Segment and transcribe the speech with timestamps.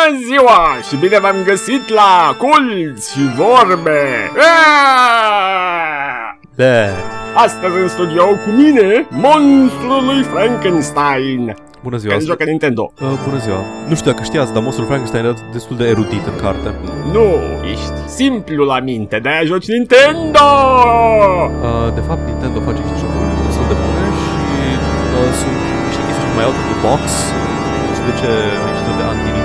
[0.00, 2.10] Bună ziua și bine v-am găsit la
[2.42, 4.02] Culți și Vorbe!
[4.48, 6.38] Aaaa!
[6.62, 6.84] Da.
[7.46, 11.42] Astăzi în studio cu mine, monstrul lui Frankenstein,
[11.86, 12.12] Bună ziua.
[12.12, 12.82] care joacă Nintendo.
[13.00, 13.60] Uh, bună ziua.
[13.88, 16.68] Nu știu dacă știați, dar monstrul Frankenstein era destul de erudit în carte.
[17.16, 17.28] Nu,
[17.72, 20.46] ești simplu la minte, de-aia joci Nintendo!
[21.66, 24.34] Uh, de fapt, Nintendo face niște jocuri destul de bune și
[25.18, 25.56] uh, sunt
[25.86, 27.02] niște chestii mai out of the box.
[27.86, 28.30] Nu știu de ce
[28.72, 29.04] ești de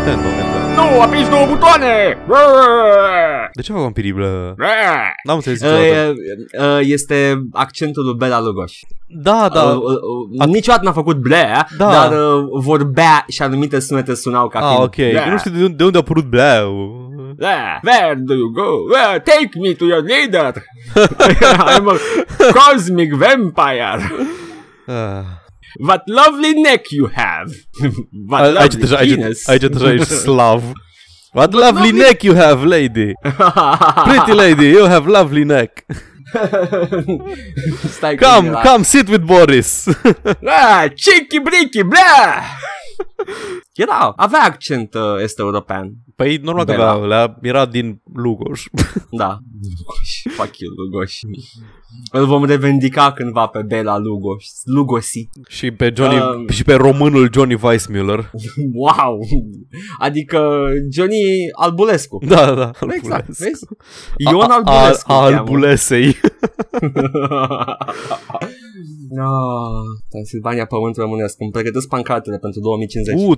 [0.09, 0.63] anti-Nintendo, Edgar.
[0.75, 2.17] Nu, apingi două butoane!
[2.29, 3.49] Aaaa!
[3.53, 4.55] De ce fac vampirii, blă?
[4.59, 5.13] Aaaa!
[5.23, 6.13] N-am înțeles Uh, niciodată.
[6.59, 8.73] uh, este accentul lui Bela Lugoș.
[9.07, 9.61] Da, da.
[9.63, 11.89] Uh, uh, uh, niciodată n-a făcut blea, Da.
[11.91, 14.83] dar uh, vorbea și anumite sunete sunau ca Ah, fiind.
[14.83, 14.95] ok.
[14.95, 15.25] Da.
[15.25, 17.03] Eu nu știu de unde, de unde a apărut bleu.
[17.39, 18.69] There, where do you go?
[18.93, 20.53] Where, take me to your leader!
[21.75, 21.97] I'm a
[22.53, 23.99] cosmic vampire!
[25.79, 27.51] What lovely neck you have!
[28.27, 29.47] What A- Aici lovely aici, penis!
[29.47, 30.61] aici deja ești slav.
[31.33, 33.11] What lovely lovely- neck you have, lady.
[34.09, 35.85] Pretty lady, you have lovely neck.
[38.19, 39.87] Come, come sit with Boris.
[40.45, 42.41] Ah, cheeky bricky, blah!
[43.75, 45.93] Era, avea accent uh, este european.
[46.15, 46.89] Păi normal că Bela.
[46.91, 48.63] avea, alea, era din Lugoș.
[49.21, 49.39] Da.
[49.61, 50.35] Lugoș.
[50.35, 51.19] Fuck you, Lugoș.
[52.11, 54.45] Îl vom revendica cândva pe Bela Lugoș.
[54.63, 55.29] Lugosi.
[55.47, 56.47] și pe Johnny Um.
[56.47, 58.31] și pe românul Johnny Weissmuller.
[58.73, 59.19] Wow!
[59.99, 61.21] Adică Johnny
[61.59, 62.25] Albulescu.
[62.27, 62.71] Da, da.
[62.89, 63.43] Exact, Albulescu.
[63.43, 63.65] vezi?
[64.17, 65.11] Ion A- a- Albulescu.
[65.11, 65.37] a- îl cheamă.
[65.37, 66.15] Albulesei.
[69.09, 69.29] no,
[70.11, 71.35] Transilvania Pământ Românesc.
[71.39, 73.15] Îmi pregătesc pancartele pentru 2050.
[73.29, 73.37] Uh,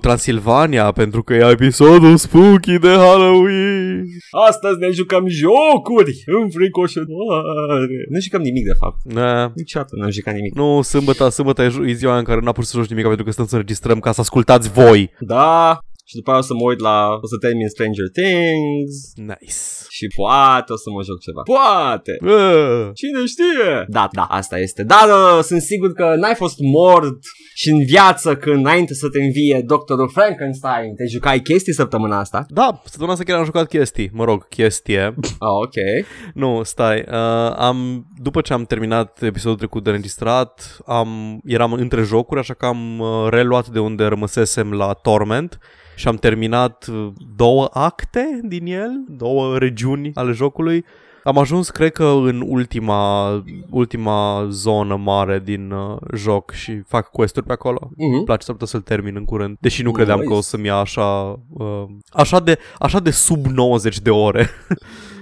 [0.94, 4.04] pentru că e episodul spooky de Halloween.
[4.48, 7.86] Astăzi ne jucăm jocuri înfricoșătoare!
[8.08, 8.96] Nu jucăm nimic, de fapt.
[9.04, 9.52] Na.
[9.54, 10.54] Niciodată n-am jucat nimic.
[10.54, 13.24] Nu, sâmbătă, sâmbătă e ju- e ziua în care n-a putut să joci nimic pentru
[13.24, 15.10] că stăm să înregistrăm ca să ascultați voi.
[15.18, 15.78] Da,
[16.10, 16.96] și după aia o să mă uit la...
[17.24, 18.94] O să termin Stranger Things
[19.30, 19.60] Nice.
[19.96, 21.42] și poate o să mă joc ceva.
[21.54, 22.12] Poate!
[22.34, 22.90] Uh.
[23.00, 23.70] Cine știe?
[23.96, 24.82] Da, da, asta este.
[24.94, 27.18] Dar uh, sunt sigur că n-ai fost mort
[27.54, 32.46] și în viață când înainte să te învie doctorul Frankenstein te jucai chestii săptămâna asta.
[32.48, 34.10] Da, săptămâna asta chiar am jucat chestii.
[34.12, 35.14] Mă rog, chestie.
[35.38, 36.06] Ah, ok.
[36.34, 37.04] Nu, stai.
[37.08, 42.54] Uh, am, după ce am terminat episodul trecut de înregistrat, am, eram între jocuri, așa
[42.54, 45.58] că am uh, reluat de unde rămăsesem la Torment
[45.98, 50.84] și am terminat uh, două acte din el, două regiuni ale jocului.
[51.24, 53.30] Am ajuns, cred că, în ultima,
[53.70, 57.90] ultima zonă mare din uh, joc și fac quest-uri pe acolo.
[57.96, 58.14] Mhm.
[58.14, 59.56] Îmi place, s-ar putea să-l termin în curând.
[59.60, 60.30] Deși nu credeam Nice.
[60.30, 64.48] că o să-mi ia așa, uh, așa, de, așa de sub 90 de ore.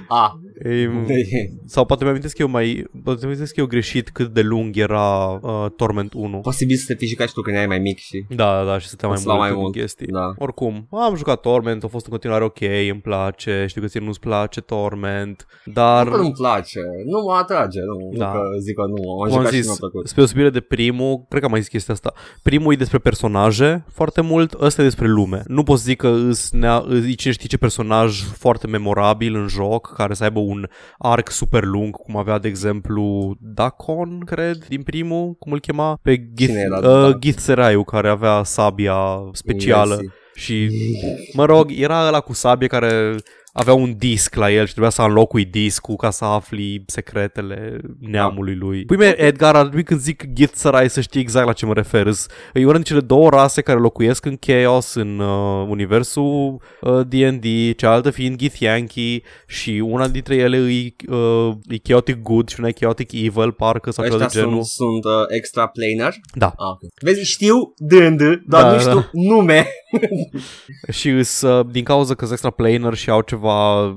[0.09, 0.31] Ah,
[0.65, 0.89] E,
[1.67, 5.39] sau poate mi amintesc eu mai Poate mi amintesc eu greșit cât de lung era
[5.43, 8.25] uh, Torment 1 posibil să te fi jucat și tu când erai mai mic și...
[8.28, 10.34] Da, da, și stăteam O mai să la mult mai în mult, chestii da.
[10.39, 14.21] Oricum, am jucat Torment, a fost în continuare ok, îmi place Știu că ție nu-ți
[14.21, 18.27] place Torment Dar, Nu nu-mi place, nu mă atrage, nu, Da.
[18.27, 20.09] nu că zic că nu, am cum am jucat și zis, nu mi-a plăcut.
[20.09, 22.12] spre osebire de primul Cred că am mai zis chestia asta
[22.43, 26.09] Primul e despre personaje foarte mult Ăsta e despre lume Nu pot să zic că
[26.09, 30.68] îs, nea, îs, cine știe ce personaj foarte memorabil în joc Care să aibă un
[30.98, 35.98] arc super lung Cum avea, de exemplu, Dacon, cred, din primul Cum îl chema?
[36.02, 37.20] Pe Gith, Cine era uh, Dacon?
[37.20, 38.96] Gith Seraiu, care avea sabia
[39.32, 40.10] specială Mersi.
[40.34, 40.70] Și,
[41.32, 43.14] mă rog, era ăla cu sabie care
[43.59, 48.55] avea un disc la el și trebuia să înlocui discul ca să afli secretele neamului
[48.55, 48.84] lui.
[48.84, 51.72] Păi mie, Edgar, ar trebui când zic Gith Sarai să știi exact la ce mă
[51.72, 52.06] refer.
[52.06, 57.00] Îs- E una din cele două rase care locuiesc în Chaos, în uh, universul uh,
[57.09, 62.56] D&D, cealaltă fiind Gith Yankee și una dintre ele e, uh, e Chaotic Good și
[62.59, 64.62] una e Chaotic Evil, parcă, sau ceva Ăștia de genul.
[64.62, 66.15] sunt, sunt uh, extra planar.
[66.34, 66.47] Da.
[66.47, 66.81] Ah, ok.
[67.03, 68.81] Vezi, știu dând, dar Da, nu da.
[68.81, 69.67] știu nume.
[70.93, 73.45] Și îs, uh, din cauza că sunt extra planar și au ceva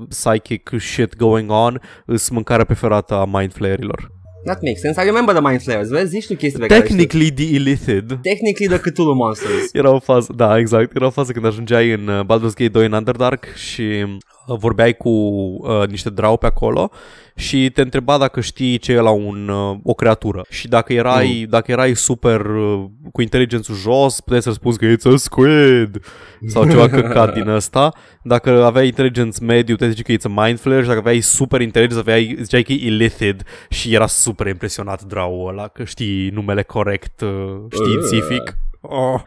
[0.08, 4.18] psychic shit going on, îs mâncarea preferată a mind flayerilor.
[4.44, 4.98] That makes sense.
[4.98, 5.88] I remember the Mind Flayers.
[5.88, 6.96] Vezi, zici tu chestii pe care știu.
[6.96, 8.18] Technically the illithid.
[8.22, 9.68] Technically the Cthulhu Monsters.
[9.72, 12.84] Era o fază, da, exact, era o fază când ajungeai în uh, Baldur's Gate 2
[12.84, 14.16] în Underdark și uh,
[14.46, 16.90] vorbeai cu uh, niște drau pe acolo
[17.36, 20.44] și te întreba dacă știi ce e la un, uh, o creatură.
[20.48, 25.14] Și dacă erai, dacă erai super uh, cu inteligențul jos, puteai să răspunzi că it's
[25.14, 26.04] a squid
[26.46, 27.92] sau ceva căcat din ăsta.
[28.22, 31.60] Dacă aveai inteligență mediu, te zici că it's a mind flare și dacă aveai super
[31.60, 36.62] inteligență, aveai, ziceai că e illithid și era super impresionat drau ăla că știi numele
[36.62, 38.56] corect uh, științific.
[38.80, 39.20] Oh.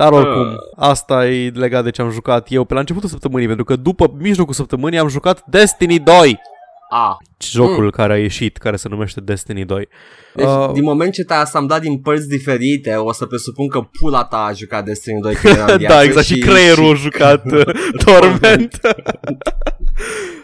[0.00, 3.64] Dar oricum, asta e legat de ce am jucat eu pe la începutul săptămânii, pentru
[3.64, 6.40] că după mijlocul săptămânii am jucat Destiny 2.
[6.92, 7.16] A.
[7.38, 7.90] jocul mm.
[7.90, 9.88] care a ieșit, care se numește Destiny 2.
[10.34, 14.24] Deci, uh, din moment ce te-ai asamblat din părți diferite, o să presupun că pula
[14.24, 16.90] ta a jucat Destiny 2 când era Da, exact, și, și creierul și...
[16.90, 17.62] a jucat uh,
[18.04, 18.80] Torment.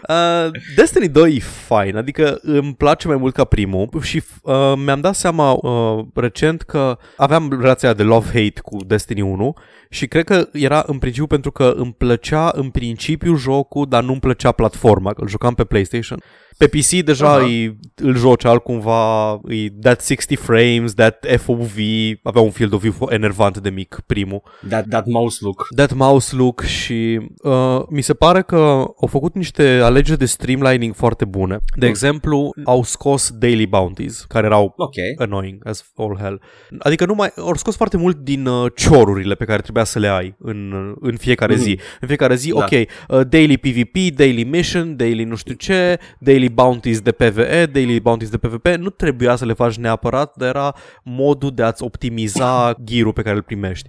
[0.08, 5.00] Uh, Destiny 2 e fain, adică îmi place mai mult ca primul și uh, mi-am
[5.00, 9.54] dat seama uh, recent că aveam relația de love-hate cu Destiny 1
[9.90, 14.20] și cred că era în principiu pentru că îmi plăcea în principiu jocul, dar nu-mi
[14.20, 16.22] plăcea platforma, că îl jucam pe PlayStation.
[16.56, 17.66] Pe PC deja uh-huh.
[17.66, 21.76] e, îl joci altcumva, e that 60 frames, that FOV,
[22.22, 24.42] avea un field of view enervant de mic primul.
[24.68, 25.66] That, that mouse look.
[25.76, 28.56] That mouse look și uh, mi se pare că
[29.00, 31.58] au făcut niște alegeri de streamlining foarte bune.
[31.76, 31.90] De mm.
[31.90, 35.14] exemplu, au scos daily bounties, care erau okay.
[35.16, 36.40] annoying as all hell.
[36.78, 40.08] Adică nu mai, au scos foarte mult din uh, ciorurile pe care trebuia să le
[40.08, 41.62] ai în, în fiecare mm-hmm.
[41.62, 41.78] zi.
[42.00, 42.56] În fiecare zi, da.
[42.56, 47.66] ok, uh, daily PvP, daily mission, daily nu știu ce, daily daily bounties de PvE,
[47.66, 51.82] daily bounties de PvP, nu trebuia să le faci neapărat, dar era modul de a-ți
[51.82, 53.88] optimiza gear pe care îl primești.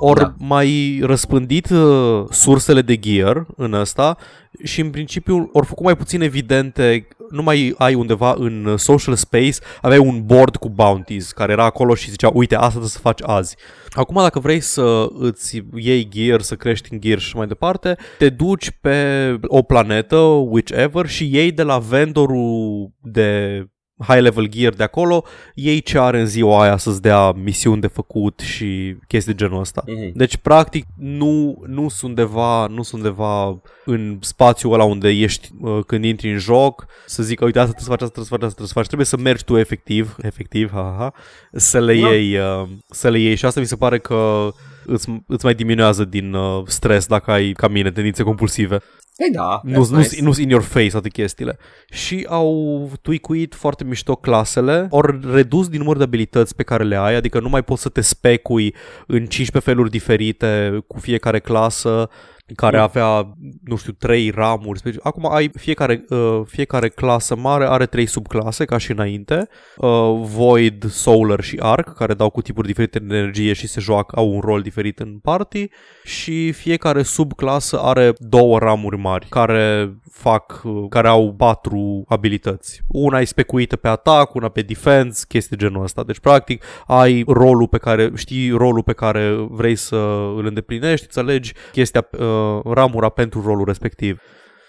[0.00, 0.34] Ori da.
[0.38, 4.16] mai răspândit uh, sursele de gear în ăsta
[4.64, 9.56] și în principiu ori făcut mai puțin evidente, nu mai ai undeva în social space,
[9.80, 13.20] aveai un board cu bounties care era acolo și zicea, uite, asta trebuie să faci
[13.22, 13.56] azi.
[13.90, 18.28] Acum dacă vrei să îți iei gear, să crești în gear și mai departe, te
[18.28, 23.62] duci pe o planetă, whichever, și iei de la vendorul de
[23.98, 25.24] high-level gear de acolo,
[25.54, 29.60] ei ce are în ziua aia să-ți dea misiuni de făcut și chestii de genul
[29.60, 29.82] ăsta.
[29.82, 30.12] Mm-hmm.
[30.12, 35.78] Deci, practic, nu, nu sunt undeva, nu sunt undeva în spațiul ăla unde ești uh,
[35.86, 38.42] când intri în joc, să zică, uite, asta trebuie să faci, asta trebuie să faci,
[38.42, 38.86] asta trebuie să faci.
[38.86, 41.12] Trebuie să mergi tu efectiv, efectiv, ha, ha,
[41.52, 42.08] să le da.
[42.08, 44.48] iei, uh, să le iei și asta mi se pare că
[44.84, 48.78] îți, îți mai diminuează din uh, stres dacă ai, ca mine, tendințe compulsive.
[49.18, 49.60] Păi da.
[49.62, 50.22] Nu sunt nice.
[50.22, 51.58] nu in your face toate chestiile.
[51.90, 55.00] Și au tweakuit foarte mișto clasele, au
[55.32, 58.00] redus din număr de abilități pe care le ai, adică nu mai poți să te
[58.00, 58.74] specui
[59.06, 62.08] în 15 feluri diferite cu fiecare clasă
[62.54, 62.82] care da.
[62.82, 63.34] avea,
[63.64, 64.80] nu știu, trei ramuri.
[65.02, 69.48] Acum ai fiecare, uh, fiecare clasă mare are trei subclase, ca și înainte.
[69.76, 74.16] Uh, Void, Solar și Arc, care dau cu tipuri diferite de energie și se joacă,
[74.18, 75.68] au un rol diferit în party.
[76.04, 82.82] Și fiecare subclasă are două ramuri mari, care fac, uh, care au patru abilități.
[82.86, 86.02] Una e specuită pe atac, una pe defense, chestii genul ăsta.
[86.02, 89.96] Deci, practic, ai rolul pe care, știi rolul pe care vrei să
[90.36, 92.18] îl îndeplinești, îți alegi chestia uh,
[92.64, 94.20] ramura pentru rolul respectiv.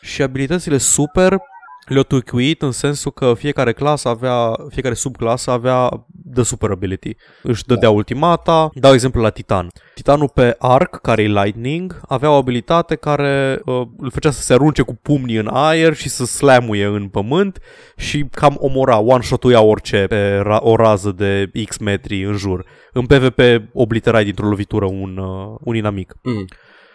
[0.01, 1.37] Și abilitățile super
[1.89, 7.15] le-au tweakuit în sensul că fiecare clasă avea, fiecare subclasă avea the super ability.
[7.43, 7.93] Își dădea da.
[7.93, 9.67] ultimata, dau exemplu la Titan.
[9.95, 14.53] Titanul pe Arc, care e Lightning, avea o abilitate care uh, îl făcea să se
[14.53, 17.59] arunce cu pumnii în aer și să slamuie în pământ
[17.97, 22.65] și cam omora, one-shot-uia orice pe ra- o rază de X metri în jur.
[22.93, 23.39] În PvP
[23.73, 26.15] obliterai dintr-o lovitură un, uh, un inamic.
[26.21, 26.45] Mm.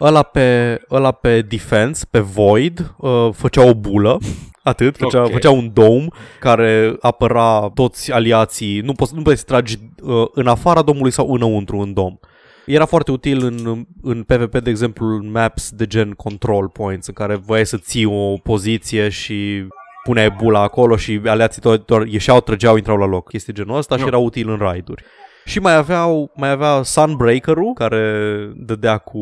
[0.01, 4.17] Ăla pe, ăla pe defense, pe void, uh, făcea o bulă,
[4.63, 5.31] atât, făcea, okay.
[5.31, 6.07] făcea un dom
[6.39, 11.33] care apăra toți aliații, nu poți, nu poți să tragi uh, în afara domului sau
[11.33, 12.17] înăuntru în dom.
[12.65, 17.13] Era foarte util în, în PvP, de exemplu, în maps de gen control points, în
[17.13, 19.67] care voiai să ții o poziție și
[20.03, 23.29] puneai bula acolo și aliații doar, doar ieșeau, trăgeau, intrau la loc.
[23.29, 24.01] Chestii genul ăsta no.
[24.01, 25.03] și era util în raiduri.
[25.47, 29.19] Și mai aveau, mai avea Sunbreaker-ul, care dădea cu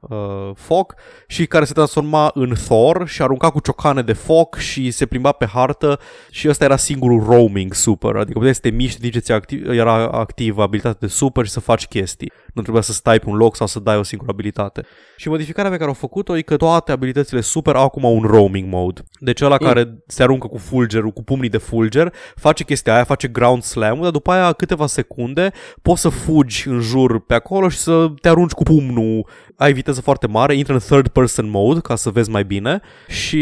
[0.00, 0.94] uh, foc
[1.26, 5.32] și care se transforma în Thor și arunca cu ciocane de foc și se plimba
[5.32, 5.98] pe hartă
[6.30, 10.08] și ăsta era singurul roaming super, adică puteai să te miști de ce activ, era
[10.08, 12.32] activă abilitatea de super și să faci chestii.
[12.58, 14.82] Nu trebuia să stai pe un loc sau să dai o singură abilitate.
[15.16, 18.72] Și modificarea pe care au făcut-o e că toate abilitățile super au acum un roaming
[18.72, 19.02] mode.
[19.20, 19.66] Deci ăla mm.
[19.66, 24.00] care se aruncă cu fulgerul, cu pumnii de fulger, face chestia aia, face ground slam
[24.00, 28.28] dar după aia câteva secunde poți să fugi în jur pe acolo și să te
[28.28, 29.28] arunci cu pumnul.
[29.56, 33.38] Ai viteză foarte mare, intră în third person mode ca să vezi mai bine și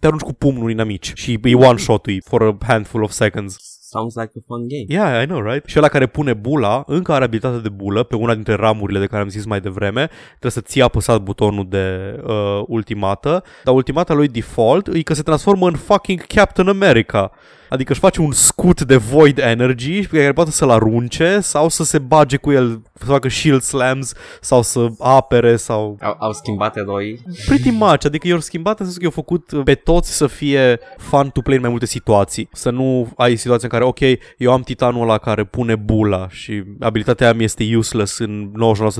[0.00, 3.73] te arunci cu pumnul inamici și e one shot for a handful of seconds.
[3.96, 4.86] Sounds like a fun game.
[4.88, 5.66] Yeah, I know, right?
[5.66, 9.06] Și ăla care pune bula, încă are abilitatea de bulă pe una dintre ramurile de
[9.06, 10.10] care am zis mai devreme.
[10.28, 15.22] Trebuie să ții apăsat butonul de uh, ultimată, dar ultimata lui default e că se
[15.22, 17.32] transformă în fucking Captain America.
[17.74, 21.84] Adică își face un scut de void energy pe care poate să-l arunce sau să
[21.84, 25.98] se bage cu el, să facă shield slams sau să apere sau...
[26.00, 27.20] Au, au schimbat eroi.
[27.46, 31.30] Pretty much, adică i-au schimbat în sensul că i-au făcut pe toți să fie fun
[31.30, 32.48] to play în mai multe situații.
[32.52, 34.00] Să nu ai situații în care, ok,
[34.38, 38.52] eu am titanul ăla care pune bula și abilitatea mea este useless în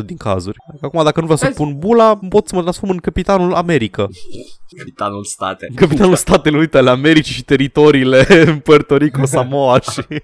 [0.02, 0.56] 99% din cazuri.
[0.80, 4.08] Acum, dacă nu vreau să Hai- pun bula, pot să mă transform în capitanul America.
[4.78, 5.66] Capitanul state.
[5.74, 8.26] Capitanul Statelor Unite ale Americii și teritoriile
[8.64, 10.00] Puerto Rico, Samoa și...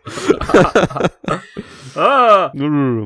[1.97, 2.51] Ah,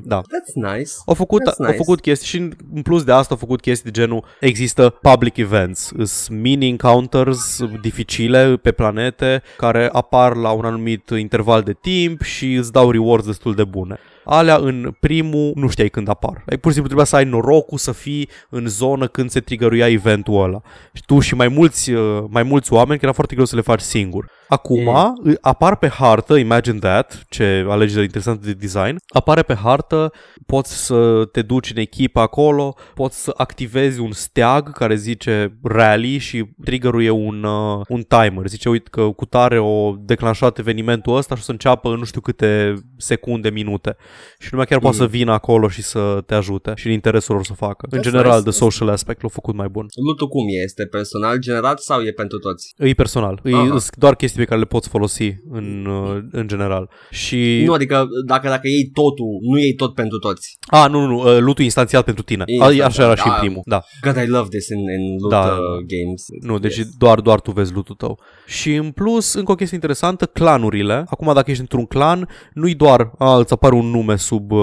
[0.04, 0.20] Da.
[0.20, 0.90] that's nice.
[1.06, 1.76] Au făcut, That's au nice.
[1.76, 5.36] făcut chestii și în- în plus de asta au făcut chestii de genul există public
[5.36, 12.22] events, îs mini encounters dificile pe planete care apar la un anumit interval de timp
[12.22, 13.98] și îți dau rewards destul de bune.
[14.24, 16.42] Alea în primul nu știai când apar.
[16.46, 19.88] Ai pur și simplu trebuia să ai norocul să fii în zonă când se trigăruia
[19.88, 20.60] eventul ăla.
[20.92, 23.62] Și tu și mai mulți, uh, mai mulți oameni, că era foarte greu să le
[23.62, 24.30] faci singur.
[24.48, 25.36] Acum mm.
[25.40, 30.12] apar pe hartă, imagine that, ce alegere interesantă de design, apare pe hartă,
[30.46, 36.18] poți să te duci în echipă acolo, poți să activezi un steag care zice rally
[36.18, 38.46] și triggeruie un, uh, un timer.
[38.46, 42.04] Zice, uite că cu tare o declanșat evenimentul ăsta și o să înceapă în nu
[42.04, 43.96] știu câte secunde, minute.
[44.38, 44.82] Și lumea chiar mm.
[44.82, 47.86] poate să vină acolo și să te ajute și în interesul lor să o facă.
[47.90, 48.50] În That's general, nice.
[48.50, 49.86] the social aspect l-a făcut mai bun.
[50.06, 50.62] Lutul cum e?
[50.64, 52.74] Este personal generat sau e pentru toți?
[52.78, 53.40] E personal.
[53.44, 53.66] E Aha.
[53.66, 56.90] sunt doar chestii pe care le poți folosi în, uh, în general.
[57.10, 57.62] Și...
[57.66, 60.56] Nu, adică dacă, dacă iei totul, nu iei tot pentru toți.
[60.66, 62.42] A, nu, nu, nu, uh, lutul instanțiat pentru tine.
[62.42, 63.38] A, Instanțiat, așa era și în da.
[63.38, 63.82] primul, da.
[64.02, 65.40] God, I love this in, in loot Da.
[65.40, 66.24] uh, games.
[66.40, 66.88] Nu, deci Yes.
[66.98, 68.20] doar, doar tu vezi lutul tău.
[68.46, 71.04] Și în plus, încă o chestie interesantă, clanurile.
[71.06, 74.60] Acum dacă ești într-un clan, nu-i doar, a, îți apare un nume sub uh,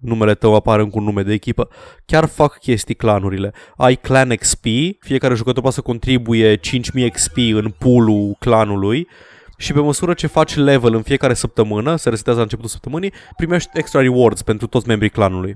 [0.00, 1.68] numele tău, apare încă un nume de echipă.
[2.04, 3.52] Chiar fac chestii clanurile.
[3.76, 4.64] Ai clan XP,
[5.00, 9.08] fiecare jucător poate să contribuie 5000 XP în pool-ul clanului
[9.56, 13.70] și pe măsură ce faci level în fiecare săptămână, se resetează la începutul săptămânii, primești
[13.72, 15.52] extra rewards pentru toți membrii clanului.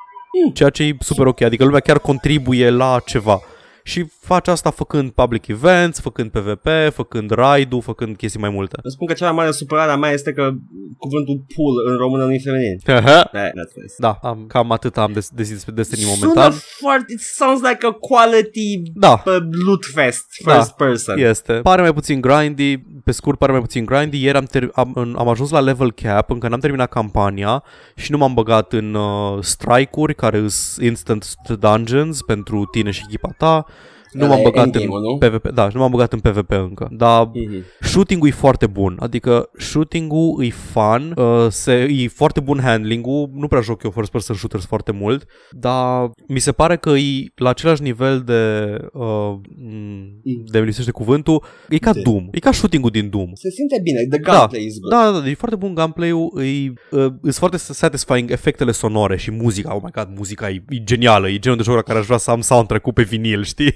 [0.54, 3.40] Ceea ce e super ok, adică lumea chiar contribuie la ceva.
[3.84, 8.78] Și faci asta făcând public events, făcând PvP, făcând raid făcând chestii mai multe.
[8.82, 10.50] Îmi spun că cea mai mare supărare a mea este că
[10.98, 12.78] cuvântul pool în română nu e feminin.
[12.86, 13.94] Eh, that's nice.
[13.98, 16.52] da, am, cam atât am de, de zis despre Destiny Sună momentan.
[16.80, 19.36] foarte, it sounds like a quality Da, uh,
[19.66, 20.52] loot fest, Da.
[20.54, 21.18] first person.
[21.18, 21.52] este.
[21.52, 24.22] Pare mai puțin grindy, pe scurt pare mai puțin grindy.
[24.22, 27.62] Ieri am, ter- am, am ajuns la level cap, încă n-am terminat campania
[27.96, 33.28] și nu m-am băgat în uh, strike-uri care sunt instant dungeons pentru tine și echipa
[33.38, 33.66] ta.
[34.12, 35.18] Nu Ăla m-am e băgat în endgame-ul, nu?
[35.28, 36.88] PvP, da, și nu m-am băgat în PvP încă.
[36.92, 37.64] Dar Mhm.
[37.80, 43.46] shooting-ul e foarte bun, adică shooting-ul e fun, uh, se, e foarte bun handling-ul, nu
[43.46, 47.48] prea joc eu first person shooters foarte mult, dar mi se pare că e la
[47.48, 52.52] același nivel de, uh, m, de îmi lipsește cuvântul, e ca De- Doom, e ca
[52.52, 53.30] shooting-ul din Doom.
[53.34, 54.92] Se simte bine, the Da, gunplay is good.
[54.92, 59.30] da, da, da, e foarte bun gameplay-ul, e, uh, e foarte satisfying efectele sonore și
[59.30, 62.04] muzica, oh my god, muzica e, e genială, e genul de joc la care aș
[62.04, 63.72] vrea să am soundtrack-ul pe vinil, știi?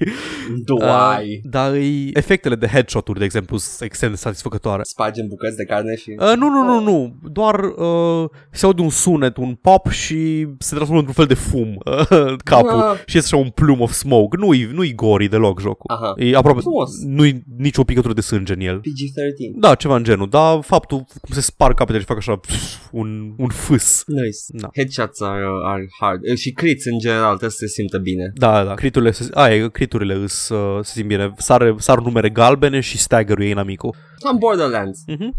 [0.64, 1.40] Doai.
[1.44, 4.82] Uh, dar e, efectele de headshot-uri, de exemplu, sunt extrem de satisfăcătoare.
[4.84, 6.16] Spargi în bucăți de carne și...
[6.18, 7.16] Uh, nu, nu, nu, nu.
[7.32, 11.78] Doar uh, se aude un sunet, un pop și se transformă într-un fel de fum
[11.84, 12.96] uh, capul Ah.
[13.06, 14.36] și este așa un plume of smoke.
[14.36, 15.94] Nu-i, nu-i gori deloc jocul.
[15.96, 16.14] Aha.
[16.16, 16.90] E aproape, Frumos.
[17.04, 18.78] nu-i nicio picătură de sânge în el.
[18.78, 19.58] PG-13.
[19.60, 22.52] Da, ceva în genul, dar faptul cum se spar capetele și fac așa pf,
[22.92, 24.04] un, un fâs.
[24.06, 24.38] Nice.
[24.48, 24.68] Da.
[24.74, 26.20] Headshots are, are hard.
[26.30, 28.32] Uh, Și crits în general trebuie să se simtă bine.
[28.34, 31.32] Da, da, criturile, se, aia, criturile îs, uh, se simt bine.
[31.36, 33.94] Sar, sar numere galbene și stagger-ul inamicul.
[34.28, 34.98] Am Borderlands.
[35.06, 35.32] Mhm.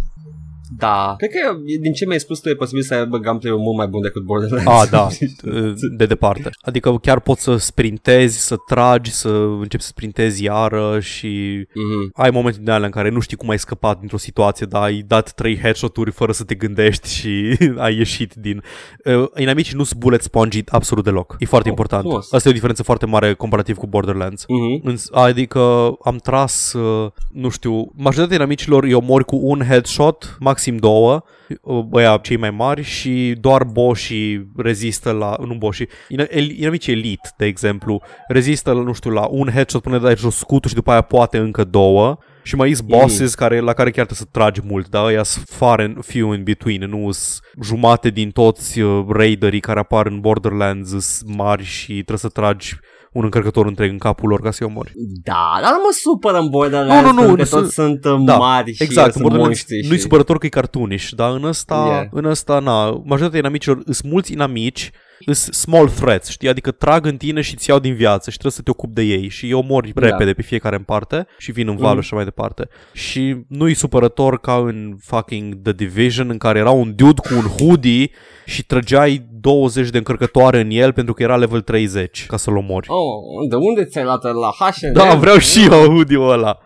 [0.77, 1.13] Da.
[1.17, 3.88] Cred că e- din ce mi-ai spus tu e posibil să aibă gameplay-ul mult mai
[3.88, 4.65] bun decât Borderlands.
[4.71, 5.07] Ah, da,
[5.97, 6.50] de departe.
[6.62, 12.12] Adică chiar poți să sprintezi, să tragi, să începi să sprintezi iară și Mhm.
[12.13, 15.03] ai momente din alea în care nu știi cum ai scăpat dintr-o situație, dar ai
[15.07, 18.63] dat trei headshot-uri fără să te gândești și ai ieșit din...
[19.05, 21.36] Uh, inamicii nu sunt bullet spongy absolut deloc.
[21.39, 22.01] E foarte Oh, important.
[22.03, 22.33] frumos.
[22.33, 24.45] Asta e o diferență foarte mare comparativ cu Borderlands.
[24.47, 24.88] Mhm.
[24.88, 30.77] Îns- Adică am tras, uh, nu știu, majoritatea inamicilor îi omori cu un headshot, maxim
[30.77, 31.23] două,
[31.61, 36.93] uh, băia cei mai mari și doar boșii rezistă la, nu boșii, ina- el- inamicii
[36.93, 40.75] elite, de exemplu, rezistă, la, nu știu, la un headshot până dai jos scutul și
[40.75, 42.17] după aia poate încă două.
[42.43, 45.45] Și mai sunt bosses care, la care chiar trebuie să tragi mult, dar ăia sunt
[45.49, 50.19] far and few in between, nu sunt jumate din toți uh, raiderii care apar în
[50.19, 52.75] Borderlands sunt mari și trebuie să tragi
[53.17, 54.91] un încărcător întreg în capul lor ca să-i omori.
[55.24, 58.01] Da, dar nu mă supără în Borderlands Nu, nu, nu, pentru că nu toți sunt-
[58.01, 60.01] sunt uh, Da, mari și Exact, în sunt Borderlands monștri nu-i și...
[60.03, 62.07] supărător că e cartoonish, dar în ăsta, Yeah.
[62.12, 64.91] în ăsta, na, majoritatea inamicilor sunt mulți inamici
[65.25, 66.50] Îs small threats, știi?
[66.50, 69.01] Adică trag în tine și ți iau din viață și trebuie să te ocupi de
[69.01, 70.07] ei și îi omori Da.
[70.07, 72.01] repede pe fiecare în parte și vin în valul Mhm.
[72.01, 72.67] și așa mai departe.
[72.93, 77.45] Și nu-i supărător ca în fucking The Division în care era un dude cu un
[77.57, 78.09] hoodie
[78.45, 82.88] și trăgeai 20 de încărcătoare în el pentru că era level 30 ca să-l omori.
[82.89, 84.93] Oh, de unde ți-ai luat la H&M?
[84.93, 86.57] Da, vreau și eu hoodie-ul ăla.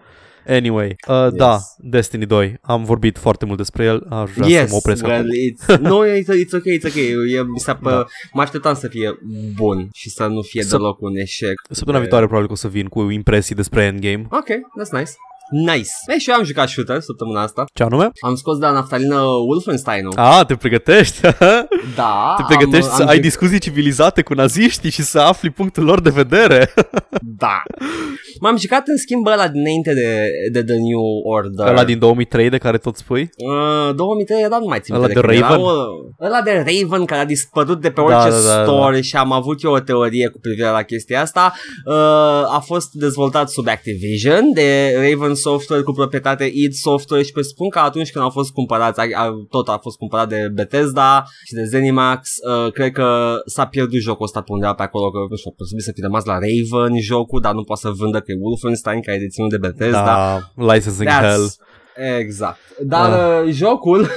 [0.47, 1.33] Anyway, uh, Yes.
[1.33, 2.57] da, Destiny 2.
[2.61, 5.29] Am vorbit foarte mult despre el, aș vrea să Yes, mă opresc well, acum.
[5.29, 6.95] it's, no, it's, it's ok, it's ok.
[7.35, 7.89] E, mi s-a, Da.
[7.89, 8.05] da.
[8.33, 9.19] Mă așteptam să fie
[9.55, 11.61] bun și să nu fie Să- deloc un eșec.
[11.69, 14.25] Săptămâna viitoare probabil că o să vin cu impresii despre Endgame.
[14.29, 15.11] Ok, that's nice.
[15.65, 15.89] Nice.
[16.07, 17.63] E, și eu am jucat shooter săptămâna asta.
[17.73, 18.09] Ce anume?
[18.21, 20.13] Am scos de la naftalină Wolfenstein-ul.
[20.15, 21.19] A, te pregătești?
[21.95, 22.33] Da.
[22.37, 25.83] te pregătești am, să am ai juc- discuții civilizate cu naziștii și să afli punctul
[25.83, 26.73] lor de vedere?
[27.37, 27.61] Da.
[28.39, 31.67] M-am jucat în schimb ăla dinainte de, de The New Order.
[31.67, 33.29] Ăla din 2003 de care tot spui?
[33.89, 35.65] Uh, 2003 era, nu mai țin Ăla minte de când era, Raven?
[35.65, 38.63] o- Ăla de Raven care a dispărut de pe Da, orice da, da, da.
[38.63, 41.53] store și am avut eu o teorie cu privire la chestia asta.
[41.85, 41.93] Uh,
[42.55, 47.79] a fost dezvoltat sub Activision de Raven Software cu proprietate id Software și presupun că
[47.79, 51.63] atunci când au fost cumpărați, a, a, tot a fost cumpărat de Bethesda și de
[51.63, 52.29] Zenimax,
[52.65, 55.83] uh, cred că s-a pierdut jocul ăsta pe undeva pe acolo, că nu știu, posibil
[55.83, 59.17] să fi rămas la Raven jocul, dar nu poate să vândă că e Wolfenstein care
[59.17, 60.03] e deținut de Bethesda.
[60.55, 61.45] Da, Licensing That's- Hell.
[62.19, 62.59] Exact.
[62.83, 63.51] Dar uh.
[63.53, 64.07] jocul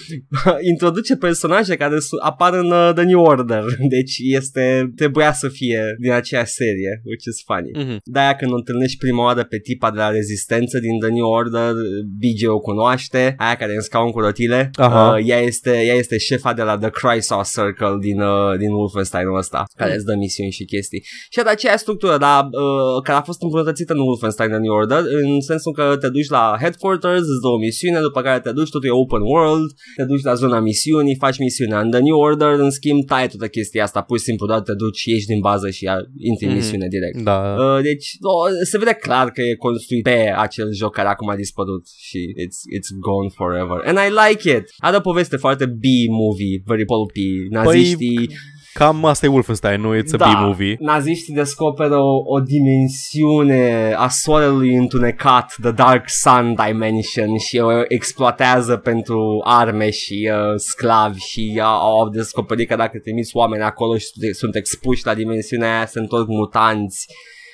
[0.72, 3.64] introduce personaje care su- apar în uh, The New Order.
[3.96, 7.70] Deci este trebuia să fie din aceeași serie, which is funny.
[7.84, 8.00] Mhm.
[8.04, 11.72] De-aia când o întâlnești prima oară pe tipa de la rezistență din The New Order,
[12.20, 15.14] BJ o cunoaște, aia care e în scaun cu rotile, Aha.
[15.16, 19.36] uh, ea, este, ea este șefa de la The Chrysos Circle din, uh, din Wolfenstein-ul
[19.38, 21.04] ăsta, care îți dă misiuni și chestii.
[21.30, 24.98] Și are aceeași structură, dar uh, care a fost îmbunătățită în Wolfenstein The New Order,
[25.22, 28.70] în sensul că te duci la headquarters, îți dă o misiune, după care te duci,
[28.70, 31.80] totul e open world, te duci la zona misiunii, faci misiunea.
[31.80, 34.74] În The New Order, în schimb, tai toată chestia asta, pur și simplu doar te
[34.74, 36.60] duci, ieși din bază și ia- intri în Mhm.
[36.60, 37.16] misiune direct.
[37.30, 37.38] Da.
[37.58, 38.34] Uh, deci o,
[38.70, 40.16] se vede clar că e construit pe
[40.46, 43.78] acel joc care acum a dispărut și it's, it's gone forever.
[43.88, 44.64] And I like it.
[44.86, 47.28] Are o poveste foarte B-movie, very pulpy.
[47.50, 48.30] Naziștii,
[48.74, 49.96] Cam asta e Wolfenstein, nu?
[49.96, 50.76] It's a da, B-movie.
[50.80, 58.76] naziștii descoperă o, o dimensiune a soarelui întunecat, The Dark Sun Dimension și o exploatează
[58.76, 64.06] pentru arme și uh, sclavi și uh, au descoperit că dacă trimiți oameni acolo și
[64.06, 67.06] sunt- sunt expuși la dimensiunea aia, se întorc mutanți.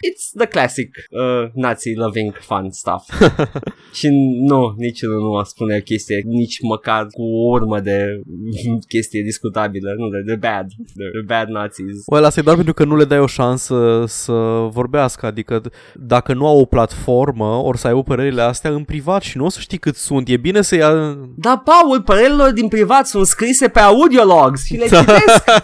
[0.09, 3.05] It's the classic uh, Nazi loving fun stuff.
[3.99, 4.09] și
[4.50, 8.21] nu, niciunul nu spune o chestie, nici măcar cu o urmă de
[8.95, 9.90] chestie discutabilă.
[9.97, 10.67] Nu, they're, they're bad.
[10.67, 12.02] They're bad Nazis.
[12.07, 14.33] Well, asta e doar pentru că nu le dai o șansă să
[14.71, 15.62] vorbească, adică
[15.95, 19.49] dacă nu au o platformă, ori să aibă părerile astea în privat și nu o
[19.49, 20.28] să știi cât sunt.
[20.28, 21.16] E bine să ia...
[21.37, 24.99] Da, Paul, părerile din privat sunt scrise pe audiologs și le Da.
[25.01, 25.44] citesc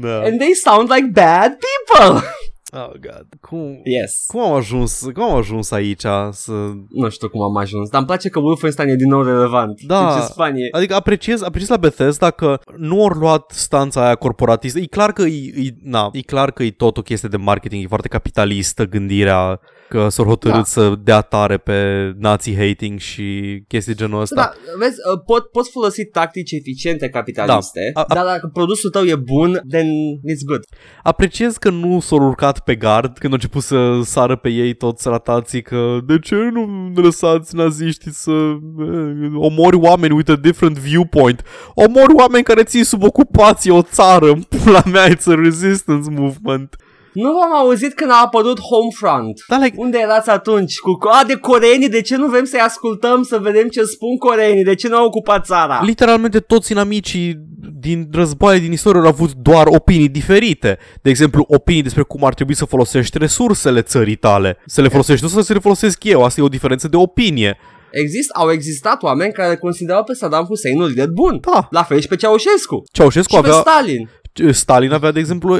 [0.00, 0.20] Da.
[0.24, 2.26] and they sound like bad people.
[2.72, 3.26] Oh, God.
[3.40, 3.80] Cum...
[3.84, 4.24] Yes.
[4.26, 6.52] Cum am ajuns, cum am ajuns aici să...
[6.88, 9.80] Nu știu cum am ajuns, dar îmi place că Wolfenstein e din nou relevant.
[9.80, 10.06] Da.
[10.06, 10.70] Which is funny.
[10.70, 14.78] Adică apreciez, apreciez la Bethesda că nu ori luat stanța aia corporatistă.
[14.78, 17.84] E clar că e, e, na, e clar că e tot o chestie de marketing,
[17.84, 20.62] e foarte capitalistă gândirea că s-au hotărât Da.
[20.64, 24.34] să dea tare pe nazi hating și chestii genul ăsta.
[24.34, 28.00] Da, vezi, uh, pot, pot folosi tactici eficiente capitaliste, Da.
[28.00, 29.86] A- a- dar dacă produsul tău e bun, then
[30.32, 30.64] it's good.
[31.02, 35.08] Apreciez că nu s-au urcat pe gard când au început să sară pe ei toți
[35.08, 41.42] ratații că de ce nu lăsați naziștii să eh, omori oameni with a different viewpoint?
[41.74, 46.76] Omori oameni care țin sub ocupație o țară, în pula mea, it's a resistance movement.
[47.12, 49.44] Nu v-am auzit când a apărut Homefront.
[49.48, 50.78] Da, like, Unde erați atunci?
[50.78, 54.64] Cu a, de coreenii, de ce nu vrem să-i ascultăm să vedem ce spun coreenii?
[54.64, 55.80] De ce nu au ocupat țara?
[55.82, 57.46] literalmente toți inamicii
[57.80, 60.78] din războaie din istorie au avut doar opinii diferite.
[61.02, 64.58] De exemplu, opinii despre cum ar trebui să folosești resursele țării tale.
[64.66, 66.24] Să le folosești tu sau să le folosesc eu.
[66.24, 67.58] Asta e o diferență de opinie.
[67.90, 71.40] Exist, au existat oameni care considerau pe Saddam Hussein un lider bun.
[71.52, 71.68] Da.
[71.70, 72.82] La fel și pe Ceaușescu.
[72.92, 73.60] Ceaușescu și pe avea...
[73.60, 74.08] Stalin.
[74.50, 75.58] Stalin avea, de exemplu,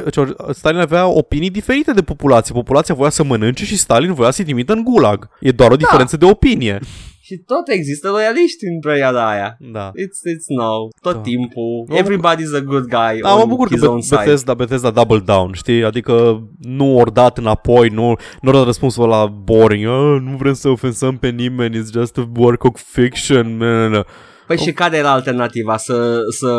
[0.50, 2.54] Stalin avea opinii diferite de populație.
[2.54, 5.28] Populația voia să mănânce și Stalin voia să-i trimită în gulag.
[5.40, 6.78] E doar o diferență de opinie.
[7.20, 9.56] Și tot există loialiști în perioada aia.
[9.72, 9.90] Da.
[9.90, 10.88] It's, it's no.
[11.00, 11.20] Tot Da.
[11.20, 11.84] timpul.
[11.88, 14.16] Mă Everybody's a good guy Da, mă on bucur că his Be- own side.
[14.16, 15.84] Bethesda, Bethesda double down, știi?
[15.84, 18.06] Adică nu ori dat înapoi, nu,
[18.40, 19.84] nu ori dat răspunsul la boring.
[19.86, 23.56] "Ah, nu vrem să ofensăm pe nimeni, it's just a work of fiction.
[23.90, 24.00] No,
[24.48, 24.60] no, no.
[24.60, 25.76] Păi și care era alternativa?
[25.76, 26.52] Să, să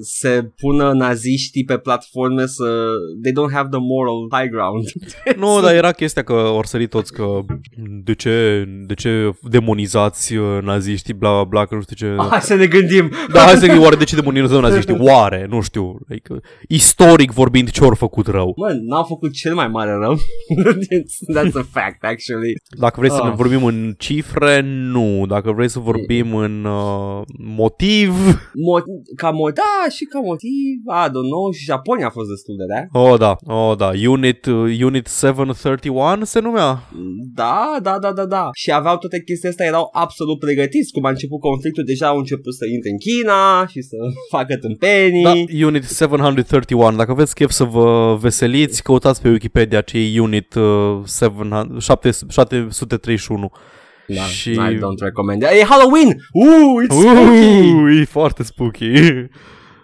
[0.00, 2.64] se pună naziștii pe platforme să...
[3.22, 4.84] They don't have the moral high ground.
[5.42, 7.24] Nu, dar era chestia că ori sărit toți că
[8.04, 12.14] de ce, de ce demonizați uh, naziștii, bla bla bla, că nu știu ce...
[12.30, 13.10] Hai să ne gândim.
[13.32, 14.96] Da, hai să oare de ce demonizăm naziștii?
[15.12, 15.46] Oare?
[15.50, 15.98] Nu știu.
[16.08, 16.34] Like,
[16.68, 18.52] istoric vorbind, ce ori făcut rău?
[18.56, 20.16] Mă, n-au făcut cel mai mare rău.
[21.36, 22.52] That's a fact, actually.
[22.78, 23.28] Dacă vrei să Ah.
[23.28, 25.24] ne vorbim în cifre, nu.
[25.28, 28.08] Dacă vrei să vorbim în uh, motiv...
[28.66, 28.84] Mo-
[29.16, 32.64] ca mo- da, și ca motiv, I don't know, și Japonia a fost destul de
[32.72, 32.88] rea.
[33.02, 33.90] Oh, da, oh, da.
[34.08, 36.88] Unit, uh, Unit 731 se numea?
[37.34, 38.48] Da, da, da, da, da.
[38.52, 40.92] Și aveau toate chestiile astea, erau absolut pregătiți.
[40.92, 43.96] Cum a început conflictul, deja au început să intre în China și să
[44.36, 45.22] facă tâmpenii.
[45.22, 46.96] Da, Unit 731.
[46.96, 51.00] Dacă aveți chef să vă veseliți, căutați pe Wikipedia ce e Unit uh,
[51.78, 53.52] 700, 731.
[54.14, 55.48] Da, Și- I don't recommend it.
[55.48, 56.08] E Halloween!
[56.32, 57.72] Uh, it's spooky!
[57.72, 58.84] Uuu, e foarte spooky.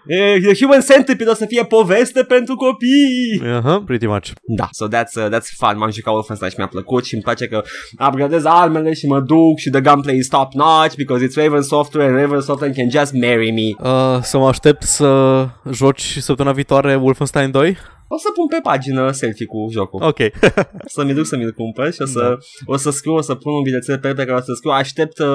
[0.07, 3.41] E, The Human Centipede o să fie poveste pentru copii!
[3.55, 4.31] Aha, pretty much.
[4.43, 5.77] Da, so that's, uh, that's fun.
[5.77, 7.61] M-am jucat Wolfenstein și mi-a plăcut și îmi place că
[8.07, 12.07] upgradez armele și mă duc și the gunplay is top notch because it's Raven Software
[12.07, 13.89] and Raven Software can just marry me.
[13.89, 17.77] Uh, să mă aștept să joci săptămâna viitoare Wolfenstein 2?
[18.11, 20.03] O să pun pe pagină selfie cu jocul.
[20.03, 20.17] Ok.
[20.95, 22.37] Să mi duc să mi-l cumpăr și o să, Da.
[22.65, 25.19] o să scriu, o să pun un bilețel pe pe care o să scriu aștept,
[25.19, 25.27] uh,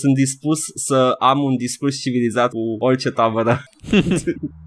[0.00, 3.62] sunt dispus să am un discurs civilizat cu orice tabără.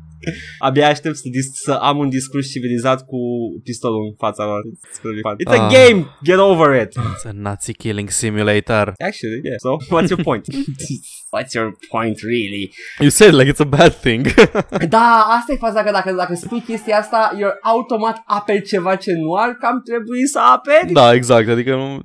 [0.59, 3.17] Abia aștept să, dis- să am un discurs civilizat cu
[3.63, 4.61] pistolul în fața lor.
[4.61, 5.35] It's, gonna be fun.
[5.55, 5.73] It's a Ah.
[5.73, 6.05] game!
[6.23, 6.89] Get over it!
[6.89, 8.93] It's a Nazi killing simulator.
[9.09, 9.57] Actually, yeah.
[9.65, 10.45] So, what's your point?
[11.35, 12.71] what's your point, really?
[12.99, 14.25] You said like it's a bad thing.
[14.97, 19.13] Da, asta e faza că dacă, dacă spui chestia asta, you're automat aperi ceva ce
[19.13, 20.93] nu ar cam trebui să aperi.
[20.93, 21.49] da, exact.
[21.49, 21.99] Adică nu,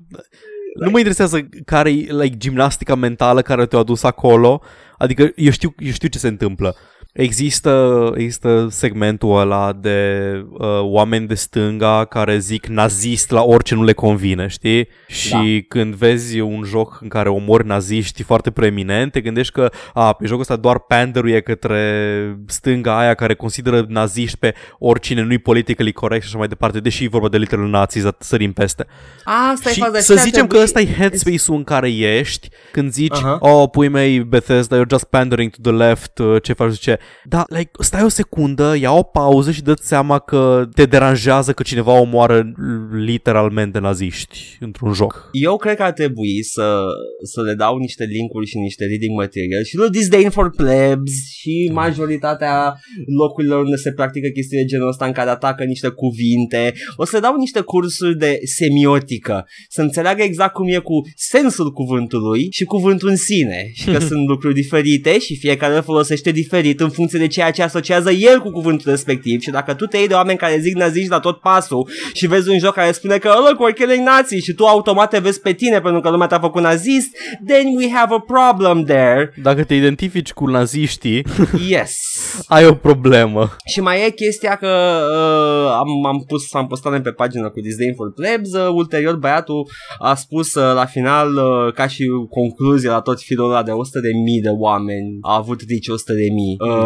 [0.85, 4.63] nu mă interesează care e like, gimnastica mentală care te-a adus acolo.
[4.99, 6.77] Adică eu știu, eu știu ce se întâmplă.
[7.19, 13.85] Există, există segmentul ăla de uh, oameni de stânga care zic nazist la orice nu
[13.85, 14.89] le convine, știi?
[15.07, 15.41] Și Da.
[15.69, 20.27] când vezi un joc în care omori naziști foarte preeminent, te gândești că a, pe
[20.27, 26.23] jocul ăsta doar panderuie către stânga aia care consideră naziști pe oricine nu-i politically corect
[26.23, 28.87] și așa mai departe, deși e vorba de literal nazis, dar sărim peste.
[29.25, 29.99] Asta Și e faza.
[29.99, 33.39] să și ar zicem că trebui- ăsta e headspace-ul în care ești când zici, Aha.
[33.41, 36.99] oh, pui mei Bethesda, you're just pandering to the left, uh, ce faci, ce.
[37.25, 41.63] Da, like, stai o secundă, ia o pauză și dă-ți seama că te deranjează că
[41.63, 42.53] cineva omoară
[42.93, 45.29] literalmente naziști într-un joc.
[45.33, 46.83] Eu cred că ar trebui să,
[47.23, 51.71] să le dau niște linkuri și niște reading material și nu disdain for plebs și
[51.73, 52.75] majoritatea
[53.19, 56.73] locurilor unde se practică chestii de genul ăsta în care atacă niște cuvinte.
[56.97, 61.73] O să le dau niște cursuri de semiotică, să înțeleagă exact cum e cu sensul
[61.73, 66.81] cuvântului și cuvântul în sine și că sunt lucruri diferite și fiecare îl folosește diferit
[66.81, 70.09] în funcție de ceea ce asociază el cu cuvântul respectiv și dacă tu te iei
[70.09, 73.29] de oameni care zic naziști la tot pasul și vezi un joc care spune că
[73.29, 76.39] look, we're killing Nazis și tu automat te vezi pe tine pentru că lumea te-a
[76.39, 77.09] făcut nazist,
[77.47, 79.33] then we have a problem there.
[79.43, 81.25] Dacă te identifici cu naziștii,
[81.69, 81.99] Yes.
[82.47, 83.57] ai o problemă.
[83.67, 87.95] Și mai e chestia că uh, am, am, pus, am postat pe pagină cu Disdain
[87.95, 93.01] for Plebs, uh, ulterior băiatul a spus uh, la final, uh, ca și concluzie la
[93.01, 96.57] tot filul ăla de 100 de mii de oameni, a avut rici 100 de mii,
[96.59, 96.84] uh,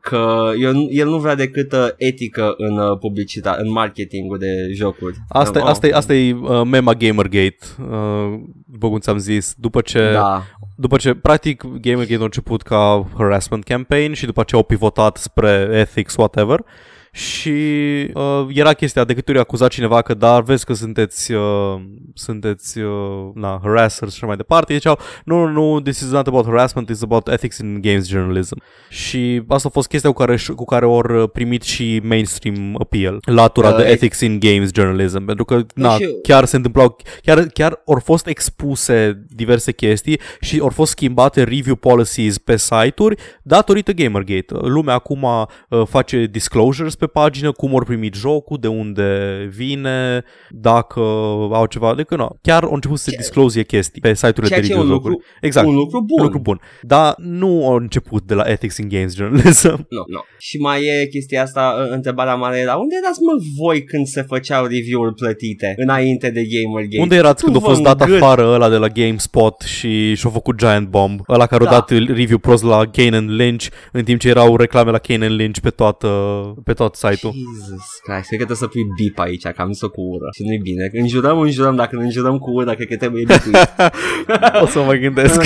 [0.00, 5.16] că el, el nu vrea decât uh, etică în uh, publicitate, în marketingul de jocuri.
[5.28, 9.54] Asta, Uh, asta, e, asta e uh, mema Gamergate, uh, după cum ți-am zis.
[9.56, 10.42] După ce, Da.
[10.76, 15.68] după ce practic Gamergate a început ca harassment campaign și după ce au pivotat spre
[15.72, 16.60] ethics, whatever,
[17.16, 17.50] și
[18.14, 21.74] uh, era chestia de câte ori acuza cineva că dar vezi că sunteți uh,
[22.14, 22.90] sunteți uh,
[23.34, 24.74] na, harassers și așa mai departe.
[24.74, 28.62] Ziceau nu, nu, nu, this is not about harassment it's about ethics in games journalism.
[28.88, 33.68] Și asta a fost chestia cu care, cu care au primit și mainstream appeal latura
[33.68, 35.24] Uh, de e- ethics in games journalism.
[35.24, 40.58] Pentru că na, și- chiar se întâmplau chiar, chiar au fost expuse diverse chestii și
[40.60, 44.54] au fost schimbate review policies pe site-uri datorită Gamergate.
[44.54, 49.08] Lumea acum uh, face disclosures pe pagină, cum ori primit jocul, de unde
[49.56, 51.00] vine, dacă
[51.52, 52.28] au ceva, de că nu.
[52.42, 54.88] Chiar au început să se Ce- disclose chestii pe site-urile Ceea de ce e review
[54.88, 55.12] un jocuri.
[55.12, 55.66] lucru, Exact.
[55.66, 56.18] un lucru bun.
[56.18, 56.60] Un lucru bun.
[56.82, 59.68] Dar nu au început de la Ethics in Games Journalism.
[59.96, 60.20] Nu, nu.
[60.38, 64.22] Și mai e chestia asta, uh, întrebarea mare era, unde erați mă voi când se
[64.22, 67.00] făceau review-uri plătite înainte de Gamergate?
[67.00, 68.22] Unde erați când a Nu fost vă dat îngât.
[68.22, 71.20] afară ăla de la GameSpot și și-a făcut Giant Bomb?
[71.28, 71.72] Ăla care a Da.
[71.72, 75.34] dat review prost la Kane and Lynch, în timp ce erau reclame la Kane and
[75.40, 76.08] Lynch pe toată,
[76.64, 77.32] pe toată site-ul.
[77.34, 80.42] Jesus Christ, cred că trebuie să pui bip aici, că am zis-o cu ură și
[80.42, 80.90] nu-i bine.
[80.92, 83.56] Înjurăm, înjurăm, dacă ne înjurăm cu ură, cred că trebuie bipuit.
[84.64, 85.40] o să mă gândesc.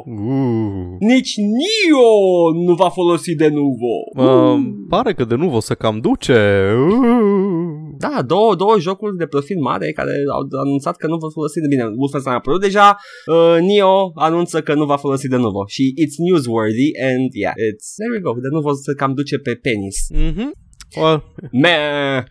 [0.06, 0.96] Uh.
[0.98, 3.94] Nici Nio nu va folosi de nuvo.
[4.14, 6.72] Uh, pare că de nu o să cam duce.
[6.88, 7.83] Uh.
[7.98, 11.66] Da, două, două jocuri de profil mare care au anunțat că nu vor folosi de
[11.68, 11.84] bine.
[11.84, 16.16] Wolfenstein a apărut deja, uh, Nio anunță că nu va folosi de nuvo și it's
[16.28, 19.96] newsworthy and yeah, it's, there we go, de nuvo se cam duce pe penis.
[20.10, 20.52] Mhm.
[20.96, 21.76] Well, Me.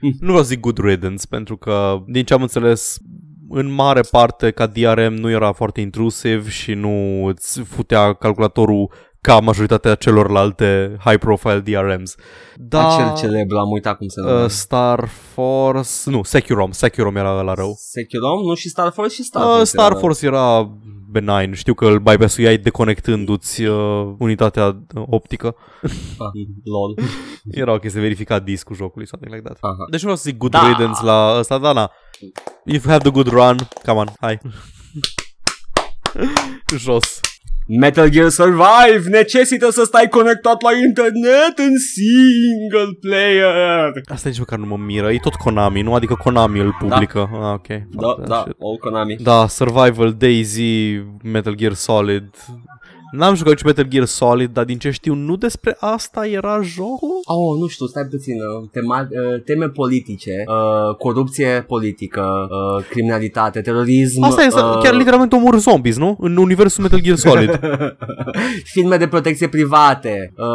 [0.02, 2.98] nu vreau să zic good riddance, pentru că, din ce am înțeles,
[3.50, 8.92] în mare parte ca DRM nu era foarte intrusiv și nu îți futea calculatorul
[9.24, 12.16] ca majoritatea celorlalte high-profile DRMs.
[12.56, 14.48] Da, Acel celebru, am uitat cum se uh, numește.
[14.50, 16.10] Star Force...
[16.10, 16.72] Nu, Securom.
[16.72, 17.76] Securom era la rău.
[17.78, 19.64] Securom, nu și Star Force și Star Uh, Force.
[19.66, 20.72] Star era- Force era
[21.12, 21.54] benign.
[21.54, 25.56] Știu că îl bypassuiai deconectându-ți uh, unitatea uh, optică.
[26.18, 26.32] Ah,
[26.64, 27.08] lol.
[27.62, 29.58] Era o chestie verificat discul jocului, something like that.
[29.62, 29.86] Aha.
[29.90, 30.68] Deci nu vreau să zic good Da.
[30.68, 31.92] riddance la ăsta, dar na.
[32.66, 33.56] If you have the good run,
[33.86, 34.40] come on, hai.
[36.78, 37.20] Jos.
[37.68, 43.92] Metal Gear Survive necesită să stai conectat la internet în single player.
[44.06, 45.94] Asta nici măcar nu mă miră, e tot Konami, nu?
[45.94, 47.30] Adică Konami îl publică.
[47.34, 47.68] Ah, ok.
[47.68, 48.56] Da, Fuck that da, shit.
[48.62, 49.16] all Konami.
[49.16, 50.58] Da, Survival, DayZ,
[51.24, 52.30] Metal Gear Solid.
[53.20, 57.20] N-am jucat nici Metal Gear Solid, dar din ce știu, nu despre asta era jocul?
[57.24, 58.34] Oh, nu știu, stai puțin.
[58.34, 64.24] uh, Tema, uh, teme politice, uh, corupție politică, uh, criminalitate, terorism.
[64.24, 66.18] Asta e, uh, chiar literalmente omor zombies, nu?
[66.20, 67.60] În universul Metal Gear Solid.
[68.74, 70.46] filme de protecție private, uh,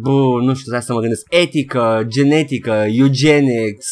[0.00, 3.86] bu, nu știu, hai să mă gândesc, etică, genetică, eugenics,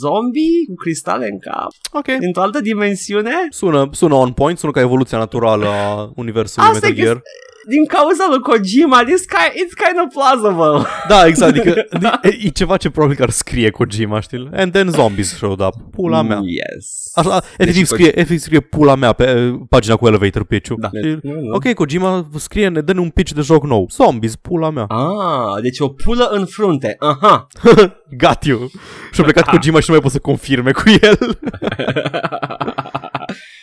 [0.00, 2.08] zombie cu cristale în cap, ok.
[2.26, 3.32] într-o altă dimensiune.
[3.50, 7.22] Sună, sună on point, sună ca evoluția naturală a universului Asta e Metal Gear.
[7.68, 10.86] Din cauza lui Kojima, this kind, it's kind of plausible.
[11.08, 11.74] Da, exact, adică
[12.22, 14.48] e, e ceva ce probabil că ar scrie Kojima, știi?
[14.52, 15.74] And then zombies showed up.
[15.90, 16.40] Pula mea.
[16.42, 17.10] Yes.
[17.14, 20.76] Așa, efectiv scrie, efectiv scrie pula mea pe uh, pagina cu elevator pitch-ul.
[20.80, 20.88] Da.
[21.02, 21.54] Și, Nu, nu.
[21.54, 23.88] Ok, Kojima scrie, ne dă un pitch de joc nou.
[23.90, 24.84] Zombies, pula mea.
[24.84, 26.96] Ah, deci o pulă în frunte.
[26.98, 27.46] Aha.
[28.22, 28.70] Got you.
[29.12, 31.18] Și-a plecat Kojima și nu mai pot să confirme cu el.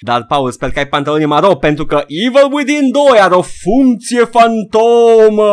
[0.01, 4.19] Dar, Paul, sper că ai pantaloni maro pentru că Evil Within 2 are o funcție
[4.19, 5.49] fantomă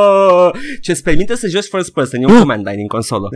[0.82, 2.22] ce îți permite să joci first person.
[2.22, 3.28] E un command line din consolă.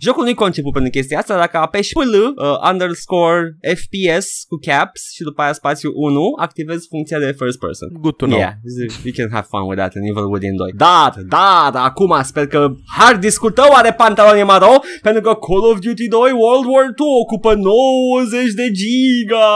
[0.00, 1.36] Jocul nu-i conceput pentru chestia asta.
[1.36, 7.18] Dacă apeși PL uh, underscore FPS cu caps și după aia spațiu 1, activezi funcția
[7.18, 7.88] de first person.
[8.00, 8.38] Good to know.
[8.38, 8.52] Yeah,
[9.04, 10.72] you can have fun with that in Evil Within 2.
[10.76, 15.78] Dar, dar, acum sper că hard discul tău are pantaloni maro pentru că Call of
[15.78, 19.48] Duty 2 World War 2 ocupă 90 de giga.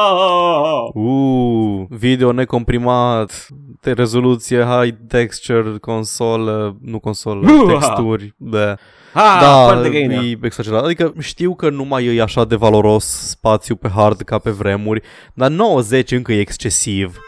[0.94, 3.46] Uh, video necomprimat,
[3.80, 7.72] de rezoluție high texture, consolă, nu consolă, Uah.
[7.78, 8.76] texturi, de.
[9.14, 10.12] Ah, da, foarte găină.
[10.12, 10.84] e exagerat.
[10.84, 15.02] Adică știu că nu mai e așa de valoros spațiu pe hard ca pe vremuri,
[15.34, 17.18] dar 90 încă e excesiv.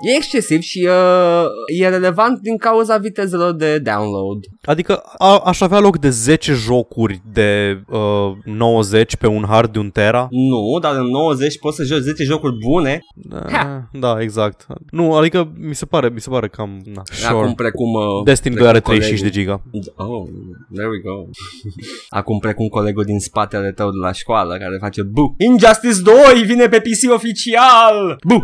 [0.00, 1.44] E excesiv și uh,
[1.80, 4.38] e relevant din cauza vitezelor de download.
[4.64, 9.78] Adică a, aș avea loc de 10 jocuri de uh, 90 pe un hard de
[9.78, 10.28] un tera.
[10.30, 13.00] Nu, dar în 90 poți să joci 10 jocuri bune.
[13.14, 13.88] Da, Ha.
[13.92, 14.66] da, exact.
[14.90, 17.52] Nu, adică mi se pare, mi se pare cam, na, Acum sure.
[17.56, 17.92] precum...
[17.94, 19.60] Uh, Destiny 2 precum are 35 de colegul.
[19.72, 20.02] giga.
[20.04, 20.26] Oh,
[20.74, 21.24] there we go.
[22.18, 25.34] Acum precum colegul din spatele tău de la școală care face Bu.
[25.38, 26.00] Injustice
[26.34, 28.16] 2 vine pe PC oficial!
[28.28, 28.42] Bu!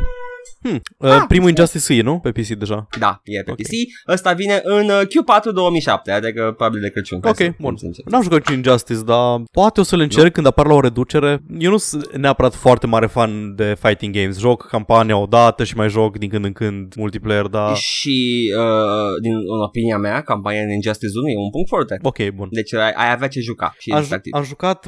[0.62, 0.80] Hmm.
[0.98, 2.18] Uh, primul Injustice e, nu?
[2.18, 2.86] Pe PC deja.
[2.98, 3.56] Da, e pe Ok.
[3.56, 3.70] PC.
[4.08, 7.20] Ăsta vine în uh, Q4 2007, adică probabil de Crăciun.
[7.20, 7.76] ca să Ok, fim bun.
[7.76, 8.06] sinceri.
[8.10, 11.42] N-am jucat nici Injustice, dar poate o să le încerc când apar la o reducere.
[11.58, 14.38] Eu nu sunt neapărat foarte mare fan de fighting games.
[14.38, 17.76] Joc campania odată și mai joc din când în când multiplayer, dar...
[17.76, 21.98] Și uh, din în opinia mea, campania din Injustice 1 e un punct foarte.
[22.02, 22.48] Ok, bun.
[22.50, 24.32] Deci ai, ai avea ce juca și Am, ești ju- activ.
[24.34, 24.86] am jucat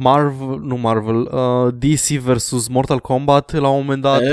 [0.00, 4.28] Marvel, nu Marvel, uh, DC vs Mortal Kombat la un moment dat Uh,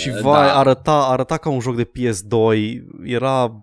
[0.00, 0.58] și vai, Da.
[0.58, 2.56] arăta, arăta ca un joc de PS2,
[3.04, 3.62] era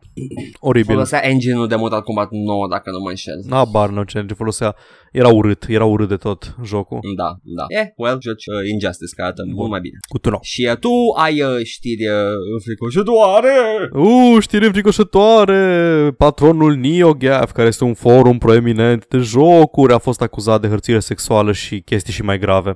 [0.59, 0.93] oribil.
[0.93, 3.43] Folosea engine-ul de Mortal Kombat 9, dacă nu mă înșel.
[3.49, 4.75] Habar nu ce ce folosea.
[5.11, 6.99] Era urât, era urât de tot jocul.
[7.15, 7.65] Da, da.
[7.67, 9.97] Eh, well, joci uh, Injustice, care arată mult mai bine.
[10.09, 12.13] Cu tu Și uh, tu ai uh, știri uh,
[12.53, 13.53] înfricoșătoare.
[13.93, 16.11] Uh, știri înfricoșătoare!
[16.17, 21.51] Patronul NeoGaf, care este un forum proeminent de jocuri, a fost acuzat de hărțire sexuală
[21.51, 22.71] și chestii și mai grave.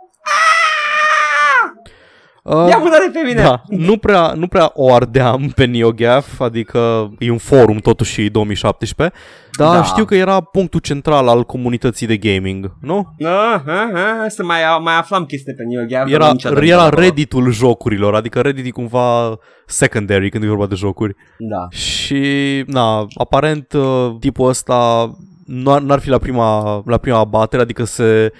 [2.45, 3.41] Uh, Ia mâna de pe mine.
[3.41, 9.17] da, nu prea, nu prea o ardeam pe NeoGaf, adică e un forum totuși 2017,
[9.57, 9.83] dar Da.
[9.83, 13.15] știu că era punctul central al comunității de gaming, nu?
[13.19, 16.07] Ah, ah, ah, să mai, mai aflam chestii pe New Gap.
[16.07, 16.31] Era,
[16.61, 21.15] era Reddit-ul jocurilor, adică Reddit e cumva secondary când e vorba de jocuri.
[21.37, 21.67] Da.
[21.77, 22.23] Și,
[22.67, 25.09] na, aparent uh, tipul ăsta
[25.45, 28.31] nu ar, n-ar fi la prima, la prima abatere, adică se,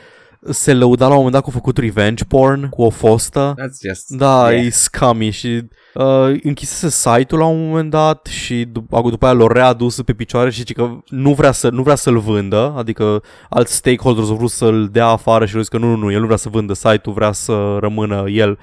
[0.50, 3.54] se lăuda la un moment dat că a făcut revenge porn cu o fostă.
[3.54, 4.10] That's just...
[4.10, 4.66] Da, yeah.
[4.66, 9.48] e scummy și uh, închisese site-ul la un moment dat și dup- după aia l-a
[9.48, 13.76] readus pe picioare și zice că nu vrea, să, nu vrea să-l vândă, adică alți
[13.76, 16.26] stakeholders au vrut să-l dea afară și au zis că nu, nu, nu, el nu
[16.26, 18.60] vrea să vândă site-ul, vrea să rămână el.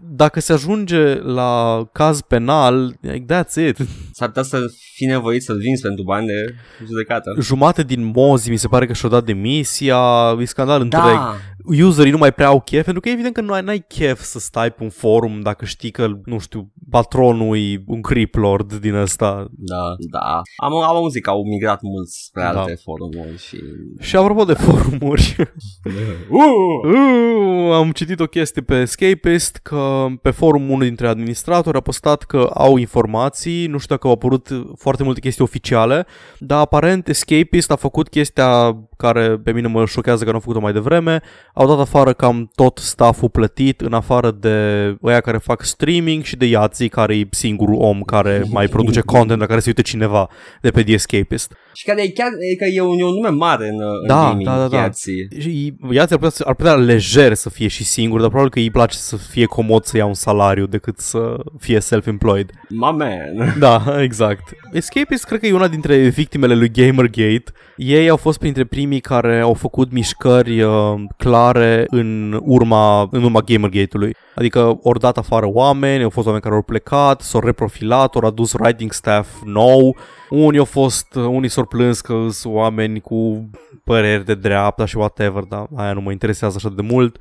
[0.00, 3.76] Dacă se ajunge la caz penal, like, that's it.
[4.12, 4.58] S-ar putea să
[4.94, 6.54] fi nevoit să-l vinzi pentru bani de
[6.86, 7.36] judecată.
[7.40, 10.00] Jumate din mozi mi se pare că și-au dat demisia,
[10.40, 11.18] e scandal întreg.
[11.64, 14.20] Da, userii nu mai prea au chef, pentru că evident că nu ai, n-ai chef
[14.20, 18.74] să stai pe un forum dacă știi că, nu știu, patronul e un creep lord
[18.74, 19.46] din ăsta.
[19.56, 20.40] da, da.
[20.56, 22.48] Am, am auzit că au migrat mulți spre Da.
[22.48, 23.56] alte forumuri și...
[24.00, 25.36] Și apropo de forumuri,
[26.30, 26.94] Uh!
[26.94, 32.22] uh, am citit o chestie pe Escapist că pe forum unul dintre administratori a postat
[32.22, 36.06] că au informații, nu știu dacă au apărut foarte multe chestii oficiale,
[36.38, 40.60] dar aparent Escapist a făcut chestia care pe mine mă șochează că nu au făcut-o
[40.60, 41.20] mai devreme,
[41.54, 44.56] au dat afară cam tot stafful plătit în afară de
[45.02, 49.40] ăia care fac streaming și de Yahtzee care e singurul om care mai produce content
[49.40, 50.28] la care se uite cineva
[50.60, 51.52] de pe The Escapist.
[51.80, 54.14] Și care e chiar e că e un, e un nume mare în, în Da,
[54.28, 54.76] gaming, da, da, da.
[54.76, 55.28] Yahtzee.
[55.38, 58.58] Și Yahtzee ar putea, să- ar putea lejer să fie și singur, dar probabil că
[58.58, 62.50] îi place să fie comod să ia un salariu decât să fie self-employed.
[62.68, 63.54] My man.
[63.58, 64.42] Da, exact.
[64.72, 67.44] Escapist cred că e una dintre victimele lui Gamergate.
[67.76, 73.40] Ei au fost printre primii care au făcut mișcări uh, clare în urma, în urma
[73.40, 74.14] Gamergate-ului.
[74.34, 78.52] Adică ori dat afară oameni, au fost oameni care au plecat, s-au reprofilat, au adus
[78.52, 79.96] writing staff nou.
[80.30, 83.50] Unii au fost, unii s-au plâns că sunt oameni cu
[83.84, 87.16] păreri de dreapta și whatever, dar aia nu mă interesează așa de mult.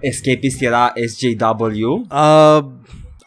[0.00, 2.64] Escapist era SJW Uh,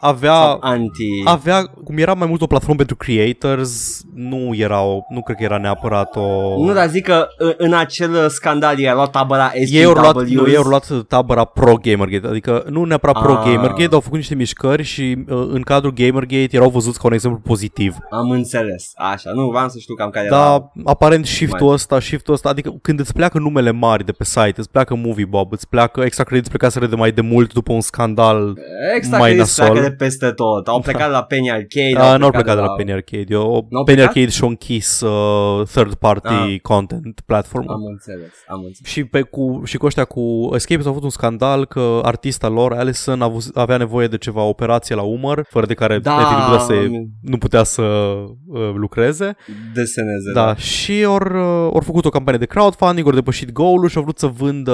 [0.00, 0.32] avea...
[0.32, 1.04] sau anti...
[1.24, 5.42] Avea, cum era mai mult o platformă pentru creators, nu era o, nu cred că
[5.42, 6.54] era neapărat o...
[6.64, 9.76] Nu, dar zic că în, în acel scandal i-a luat tabăra SJW.
[9.76, 13.44] ei au luat, nu, ei au luat tabăra pro Gamergate, adică nu neapărat pro Ah.
[13.44, 17.12] Gamergate, dar au făcut niște mișcări și uh, în cadrul Gamergate erau văzuți ca un
[17.12, 17.96] exemplu pozitiv.
[18.10, 18.92] Am înțeles.
[18.94, 20.36] Așa, nu vreau să știu cam care era.
[20.36, 24.24] Da, aparent shift-ul Mai- ăsta, shift-ul ăsta, adică când îți pleacă numele mari de pe
[24.24, 27.72] site, îți pleacă Movie Bob, îți pleacă Extra Credits plecaseră de mai de mult după
[27.72, 28.54] un scandal.
[28.96, 29.87] Exact, mai mai nasol.
[29.88, 30.68] Pleacă de peste tot.
[30.68, 31.92] Au plecat la Penny Arcade.
[31.94, 33.24] Da, nu au plecat de la Penny Arcade.
[33.28, 34.06] Eu, N-au Penny plecat?
[34.06, 36.60] Arcade și-au închis uh, third party Ah.
[36.62, 37.68] content platform.
[37.70, 38.90] Am înțeles, am înțeles.
[38.92, 42.72] Și, pe cu, și cu ăștia cu Escape au avut un scandal că artista lor,
[42.72, 46.38] Alison, a avut, avea nevoie de ceva operație la umăr, fără de care Da, efectiv,
[46.38, 49.36] nu putea să, am- nu putea să uh, lucreze.
[49.74, 53.96] Deseneze, Da, și au uh, au făcut o campanie de crowdfunding, au depășit goal-ul și
[53.96, 54.72] au vrut să vândă,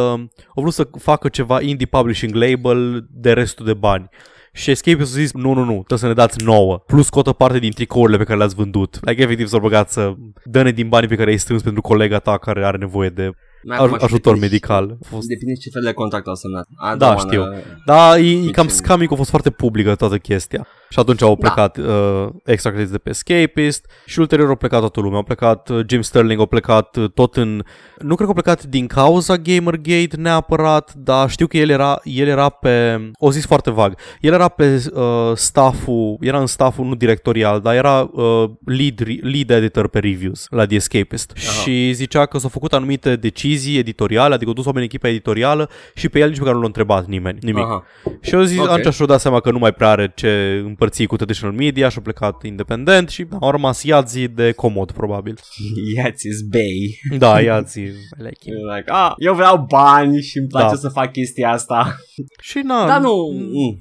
[0.55, 4.09] au vrut să facă ceva indie publishing label de restul de bani.
[4.57, 7.59] Și Escape a zis, nu, nu, nu, trebuie să ne dați nouă, plus cotă parte
[7.59, 8.99] din tricourile pe care le-ați vândut.
[9.03, 10.13] Like, efectiv s-au băgat să
[10.45, 13.31] dă-ne din banii pe care ai strâns pentru colega ta care are nevoie de
[13.67, 14.97] Mai aj- acum și ajutor depinde- medical.
[15.03, 15.27] A fost...
[15.27, 16.67] Depinde ce fel de contract au semnat.
[16.95, 17.43] I Da, don't știu.
[17.45, 20.67] wanna- Da, e, e cam Deci- scummy că a fost foarte publică toată chestia.
[20.95, 25.01] Și atunci au plecat uh, extra credits de pe Escapist și ulterior au plecat toată
[25.01, 25.17] lumea.
[25.17, 27.63] Au plecat uh, Jim Sterling, au plecat uh, tot în...
[27.99, 32.27] Nu cred că au plecat din cauza Gamergate neapărat, dar știu că el era, el
[32.27, 33.01] era pe...
[33.19, 33.97] O zis foarte vag.
[34.21, 35.03] El era pe uh,
[35.35, 40.47] stafful, era în stafful nu directorial, dar era uh, lead, re- lead editor pe reviews
[40.51, 41.33] la The Escapist.
[41.37, 45.71] Și zicea că s-au făcut anumite decizii editoriale, adică au dus oameni în echipa editorială
[45.95, 47.65] și pe el nici măcar nu l-a întrebat nimeni, nimic.
[47.65, 47.85] Aha.
[48.21, 48.65] Și eu zis, Ok.
[48.65, 48.77] okay.
[48.79, 51.89] atunci și-o dat seama că nu mai prea are ce împărți despărți cu traditional media
[51.89, 55.39] și a plecat independent și au rămas Iazi de comod, probabil.
[55.97, 57.01] Yates Bay.
[57.19, 57.81] Da, Iazi.
[57.81, 58.55] I like him.
[58.75, 60.75] Like, ah, eu vreau bani și îmi place Da.
[60.75, 61.97] să fac chestia asta.
[62.49, 63.15] Și na, Dar nu...
[63.33, 63.79] mm.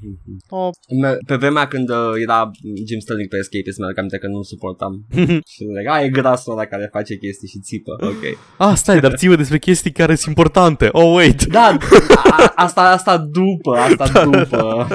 [0.50, 0.70] o,
[1.02, 2.52] Me- Pe vremea când uh, era
[2.88, 4.94] Jim Sterling pe Escapist, mi-aduc aminte că nu suportam.
[5.54, 7.92] și like, ah, e grasul ăla care face chestii și țipă.
[8.14, 8.24] Ok.
[8.58, 10.90] Ah, stai, dar ții despre chestii care sunt importante.
[10.92, 11.44] Oh, wait.
[11.46, 11.78] Da,
[12.30, 14.88] a, asta, asta după, asta după.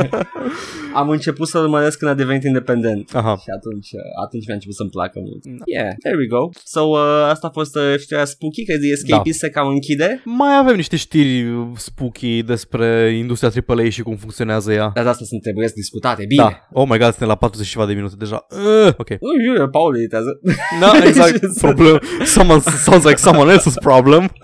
[0.94, 3.14] Am început să urmăresc când a devenit independent.
[3.14, 3.36] Aha.
[3.36, 3.88] Și atunci,
[4.24, 5.42] atunci mi-a început să-mi placă mult.
[5.66, 6.48] Yeah, there we go.
[6.64, 10.22] So, uh, asta a fost uh, știrea spooky, că The Escapist se cam închide.
[10.24, 14.90] Mai avem niște știri spooky despre industria AAA și cum funcționează ea.
[14.94, 16.24] Dar de asta sunt trebuie discutate.
[16.26, 16.42] Bine.
[16.42, 16.80] Da.
[16.80, 18.46] Oh my god, suntem la 40 și ceva de minute deja.
[18.50, 19.08] Uh, ok.
[19.08, 20.40] Ui, ui, Paul editează.
[20.80, 21.58] Da, exact.
[21.60, 22.00] Problem.
[22.24, 24.30] Someone, sounds like someone else's problem.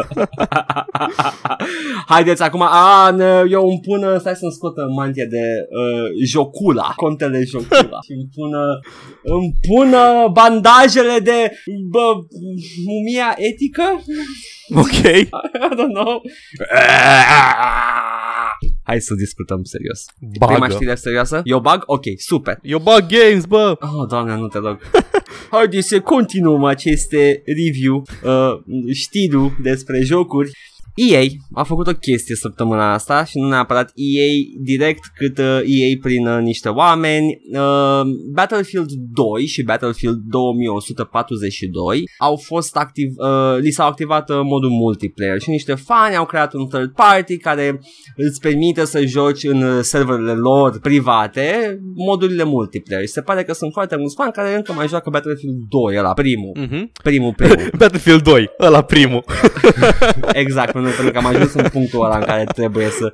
[2.07, 5.43] Haideți acum, a, ne, eu îmi pun, uh, stai să-mi scot uh, mantia de
[5.81, 8.77] uh, jocula, contele jocula și îmi pun, uh,
[9.23, 11.53] îmi pun uh, bandajele de
[11.91, 12.07] bă,
[12.87, 14.03] mumia etică?
[14.75, 15.03] Ok.
[15.17, 16.23] I don't know.
[18.83, 20.05] Hai să discutăm serios.
[20.39, 20.73] Prima Bagă.
[20.73, 21.41] știre serioasă?
[21.45, 21.83] Eu bag?
[21.87, 22.59] Ok, super.
[22.63, 23.77] Eu bag games, bă.
[23.81, 24.79] Oh, doamne, nu te rog.
[25.51, 30.51] Haideți să continuăm aceste review, uh, știri despre jocuri.
[30.95, 31.23] EA
[31.53, 36.27] a făcut o chestie săptămâna asta și nu neapărat EA direct cât uh, EA prin
[36.27, 37.41] uh, niște oameni.
[37.53, 38.01] Uh,
[38.33, 45.41] Battlefield 2 și Battlefield 2142 au fost activ, uh, li s-au activat uh, modul multiplayer
[45.41, 47.81] și niște fani au creat un third party care
[48.17, 53.07] îți permite să joci în uh, serverele lor private modurile multiplayer.
[53.07, 56.13] Și se pare că sunt foarte mulți fani care încă mai joacă Battlefield 2, ăla
[56.13, 56.53] primul.
[56.61, 56.91] Mhm.
[57.03, 57.71] Primul, primul.
[57.79, 59.25] Battlefield 2, ăla primul.
[60.33, 63.13] exact, pentru pentru că am ajuns în punctul ăla în care trebuie să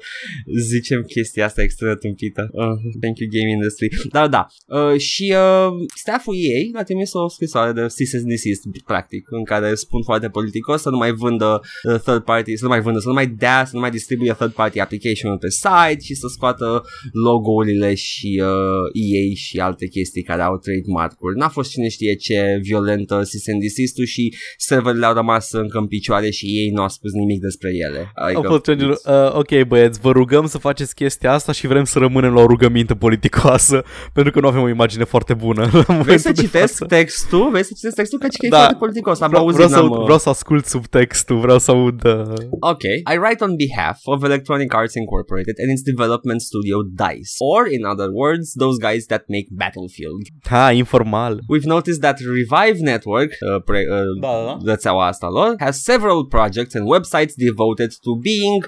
[0.73, 2.51] zicem chestia asta extrem de tâmpită.
[2.53, 3.89] Uh, thank you game industry.
[4.17, 8.63] Dar da, uh, și uh, stafful ei a trimis o scrisoare de cease and desist,
[8.85, 12.71] practic, în care spun foarte politicos să nu mai vândă uh, third party, să nu
[12.71, 16.03] mai vândă, să nu mai dea, să nu mai distribuie third party application pe site
[16.03, 21.39] și să scoată logourile și uh, EA și alte chestii care au trademark-uri.
[21.39, 25.87] N-a fost cine știe ce violentă cease and desist-ul și serverele au rămas încă în
[25.87, 28.11] picioare și ei nu au spus nimic despre ele.
[28.15, 31.85] Au Adică, fost genul, uh, ok băieți, vă rugăm să faceți chestia asta și vrem
[31.85, 33.83] să rămânem la o rugăminte politicoasă
[34.17, 35.61] pentru că nu avem o imagine foarte bună.
[35.73, 36.85] La Vrei momentul să de citesc față.
[36.85, 37.51] textul?
[37.51, 38.19] Vrei să citesc textul?
[38.19, 38.57] Căci că e Da.
[38.57, 39.21] foarte politicos.
[39.21, 42.05] Am Vreau, auzit, vreau, să n-am, aud, uh, vreau să ascult subtextul, vreau să aud...
[42.05, 42.23] Uh...
[42.61, 42.83] Ok.
[43.15, 47.33] I write on behalf of Electronic Arts Incorporated and its development studio DICE.
[47.55, 50.23] Or, in other words, those guys that make Battlefield.
[50.49, 51.33] Ha, informal.
[51.55, 54.57] We've noticed that Revive Network, uh, pre, uh, Da, da.
[54.73, 58.63] rețeaua asta lor, has several projects and websites devoted to being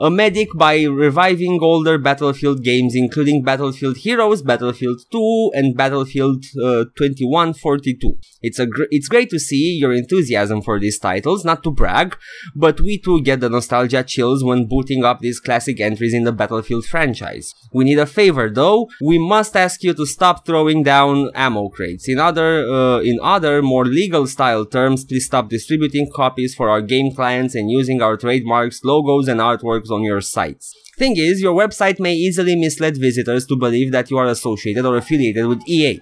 [0.00, 6.84] a medic by reviving older Battlefield games, including Battlefield Heroes, Battlefield 2, and Battlefield uh,
[6.96, 8.16] 2142.
[8.42, 12.16] It's a gr- it's great to see your enthusiasm for these titles, not to brag,
[12.54, 16.32] but we too get the nostalgia chills when booting up these classic entries in the
[16.32, 17.52] Battlefield franchise.
[17.72, 18.88] We need a favor though.
[19.02, 22.08] We must ask you to stop throwing down ammo crates.
[22.08, 26.82] In other uh, in other more legal style terms, please stop distributing copies for our
[26.82, 30.74] game clients and using our trademarks, logos and artworks on your sites.
[30.98, 34.96] Thing is, your website may easily mislead visitors to believe that you are associated or
[34.96, 36.00] affiliated with EA.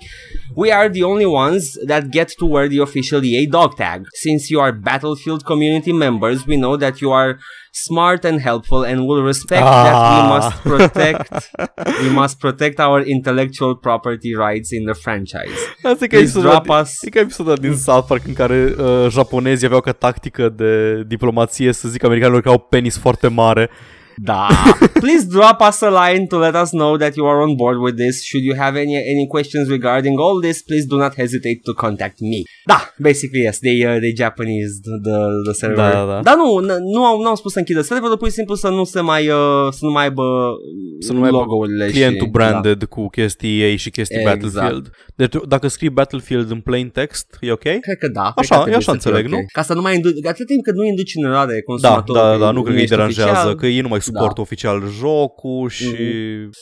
[0.55, 4.07] We are the only ones that get to wear the official EA dog tag.
[4.15, 7.39] Since you are Battlefield community members, we know that you are
[7.73, 10.29] smart and helpful and will respect that we Ah.
[10.35, 11.29] must protect
[12.05, 15.59] we must protect our intellectual property rights in the franchise.
[15.91, 17.03] Asta e ca Please episodul, drop din, us.
[17.03, 21.73] e ca episodul din South Park în care uh, japonezii aveau ca tactică de diplomație
[21.73, 23.71] să zic americanilor că au penis foarte mare.
[24.17, 24.47] Da.
[25.05, 27.97] Please drop us a line to let us know that you are on board with
[27.97, 28.23] this.
[28.25, 32.21] Should you have any any questions regarding all this, please do not hesitate to contact
[32.21, 32.43] me.
[32.67, 35.77] Da, basically yes, they uh, they Japanese the the server.
[35.77, 36.21] Da, da, da.
[36.23, 38.69] Dar nu, n- nu au, nu au spus să închidă serverul, pur și simplu să
[38.69, 40.25] nu se mai uh, să nu mai aibă
[40.99, 44.41] Să nu mai aibă logo-urile Clientul și, branded cu chestii ei și chestii Exact.
[44.41, 44.91] Battlefield.
[45.17, 47.63] Deci dacă scrii Battlefield în plain text, e ok?
[47.65, 47.71] Da.
[47.81, 48.33] Cred că da.
[48.37, 49.39] Așa, cred că eu așa trebuie să fie înțeleg, nu?
[49.53, 52.23] Ca să nu mai indu- atât timp cât nu induci în eroare Da, consumatorul.
[52.23, 53.55] da, da, că nu cred că îi ești deranjează, oficial.
[53.55, 54.41] că ei nu mai suportă Da.
[54.41, 55.87] oficial jocul și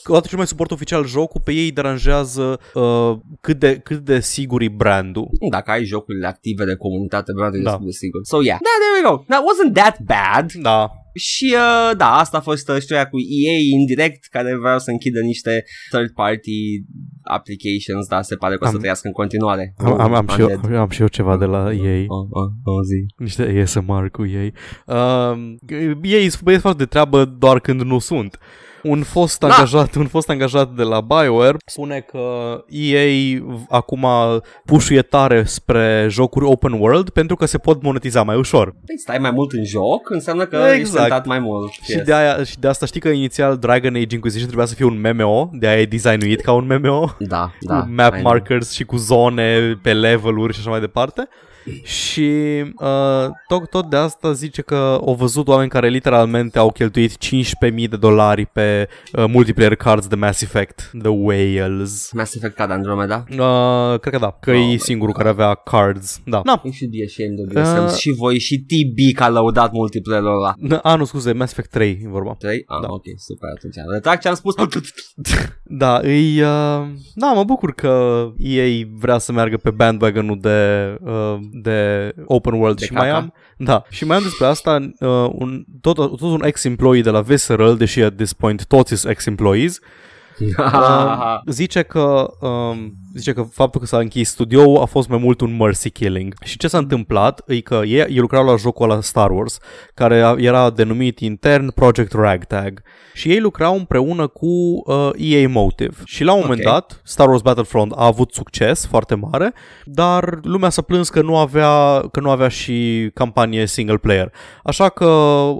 [0.05, 3.99] odată ce nu mai suportă oficial jocul, pe ei îi deranjează uh, cât, de, cât
[3.99, 5.27] de sigur e brandul.
[5.49, 7.69] Dacă ai jocurile active de comunitate, brandul Da.
[7.69, 7.69] da.
[7.69, 8.19] destul de sigur.
[8.23, 9.15] So yeah, yeah, there we go.
[9.27, 10.51] That wasn't that bad.
[10.69, 14.89] Da, Și uh, da, asta a fost uh, știrea cu EA indirect care vreau să
[14.91, 16.57] închidă niște third party
[17.23, 19.73] applications, dar se pare că o să Am- trăiască în continuare.
[19.77, 20.75] Am, am, am, și eu, Undead.
[20.81, 22.05] am și eu ceva de la ei.
[22.07, 23.05] Oh, oh, oh, zi.
[23.17, 24.53] Niște ASMR cu ei.
[24.85, 25.53] Uh,
[26.01, 28.39] ei sunt băieți foarte de treabă doar când nu sunt.
[28.83, 29.47] Un fost, Da.
[29.47, 32.19] angajat, un fost angajat de la BioWare spune că
[32.67, 34.05] EA acum
[34.65, 38.69] pușuie tare spre jocuri open world pentru că se pot monetiza mai ușor.
[38.71, 40.79] Păi stai mai mult în joc, înseamnă că Exact.
[40.79, 41.71] ești tentat mai mult.
[41.71, 44.85] Și, de aia, și de asta știi că inițial Dragon Age Inquisition trebuia să fie
[44.85, 47.09] un MMO, de aia e designuit ca un MMO.
[47.19, 47.79] Da, da.
[47.79, 48.31] cu map I know.
[48.31, 51.27] markers și cu zone pe level-uri și așa mai departe.
[51.83, 52.29] Și
[52.79, 57.89] uh, tot, tot de asta zice că au văzut oameni care literalmente au cheltuit 15.000
[57.89, 58.87] de dolari pe
[59.17, 62.11] uh, multiplayer cards de Mass Effect, The Whales.
[62.13, 63.23] Mass Effect ca de Andromeda.
[63.29, 66.21] Uh, cred că da, că Oh e my singurul care avea cards.
[66.25, 66.41] Da.
[66.43, 67.91] Na, You should be ashamed of yourselves.
[67.93, 70.53] Uh, Și voi și TB că a lăudat multiplayer-ul ăla.
[70.77, 72.35] n- a, nu scuze, Mass Effect 3 e vorba.
[72.39, 72.63] 3?
[72.65, 72.87] Ah, Da.
[72.89, 73.75] ok, super atunci.
[73.93, 74.53] Retrag ce am spus.
[75.65, 76.81] Da, îi, uh,
[77.15, 80.49] da, mă bucur că EA vrea să meargă pe bandwagon-ul de,
[81.03, 83.17] uh, de open world De și mai caca?
[83.17, 87.21] am, da, și mai am despre asta uh, un, tot, tot un ex-employee de la
[87.21, 89.85] Visceral, deși at this point toți sunt ex-employees, uh,
[91.45, 95.55] zice că um, zice că faptul că s-a închis studioul a fost mai mult un
[95.55, 96.33] mercy killing.
[96.43, 99.57] Și ce s-a întâmplat e că ei, ei lucrau la jocul ăla Star Wars,
[99.93, 102.81] care a- era denumit intern Project Ragtag.
[103.13, 104.47] Și ei lucrau împreună cu
[104.85, 105.95] uh, EA Motive.
[106.05, 106.71] Și la un moment Ok.
[106.71, 109.53] dat, Star Wars Battlefront a avut succes foarte mare,
[109.85, 114.31] dar lumea s-a plâns că nu avea, că nu avea și campanie single player.
[114.63, 115.05] Așa că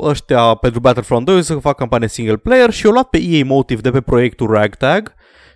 [0.01, 3.45] ăștia pentru Battlefront 2 o să fac campanie single player și au luat pe EA
[3.45, 4.62] Motive de pe proiectul Ragtag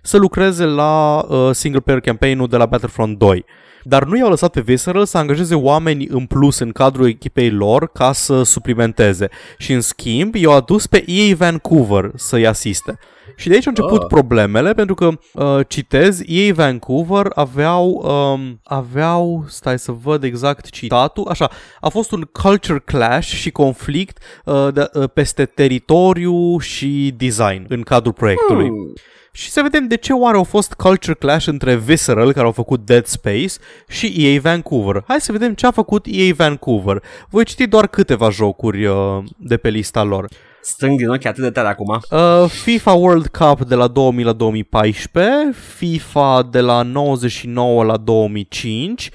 [0.02, 3.44] să lucreze la uh, single player campaign-ul de la Battlefront 2.
[3.82, 7.90] Dar nu i-au lăsat pe Visceral să angajeze oameni în plus în cadrul echipei lor
[7.92, 9.28] ca să suplimenteze.
[9.58, 12.98] Și în schimb i-au adus pe EA Vancouver să-i asiste.
[13.36, 14.06] Și de aici au început Ah.
[14.08, 21.26] problemele pentru că, uh, citez, EA Vancouver aveau, um, aveau, stai să văd exact citatul,
[21.28, 21.50] așa,
[21.80, 27.82] a fost un culture clash și conflict uh, de, uh, peste teritoriu și design în
[27.82, 28.66] cadrul proiectului.
[28.66, 28.92] Hmm.
[29.32, 32.86] Și să vedem de ce oare au fost culture clash între Visceral, care au făcut
[32.86, 33.52] Dead Space,
[33.88, 35.04] și EA Vancouver.
[35.06, 37.02] Hai să vedem ce a făcut EA Vancouver.
[37.30, 40.28] Voi citi doar câteva jocuri uh, de pe lista lor.
[40.68, 42.00] Strâng din ochi atât de tare acum.
[42.10, 49.08] Uh, FIFA World Cup de la 2000 la 2014, FIFA de la 99 la 2005,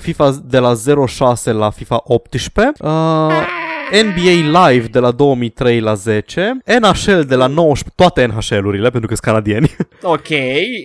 [0.00, 0.74] FIFA de la
[1.06, 2.90] 06 la FIFA 18, uh,
[4.04, 9.14] NBA Live de la 2003 la 10, NHL de la 19, toate NHL-urile pentru că
[9.14, 10.26] sunt canadieni, Ok.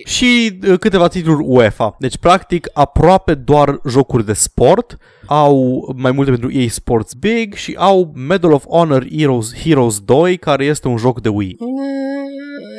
[0.04, 1.96] și uh, câteva titluri UEFA.
[1.98, 4.96] Deci, practic, aproape doar jocuri de sport,
[5.26, 10.36] au mai multe pentru EA Sports Big și au Medal of Honor Heroes, Heroes 2,
[10.36, 11.56] care este un joc de Wii.
[11.58, 11.72] Mm,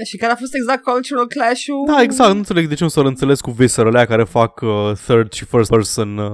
[0.05, 1.83] Și care a fost exact cultural clash-ul?
[1.87, 4.69] Da, exact, nu înțeleg de ce nu s-au înțeles cu Visceral aia care fac uh,
[5.07, 6.27] third și first person uh,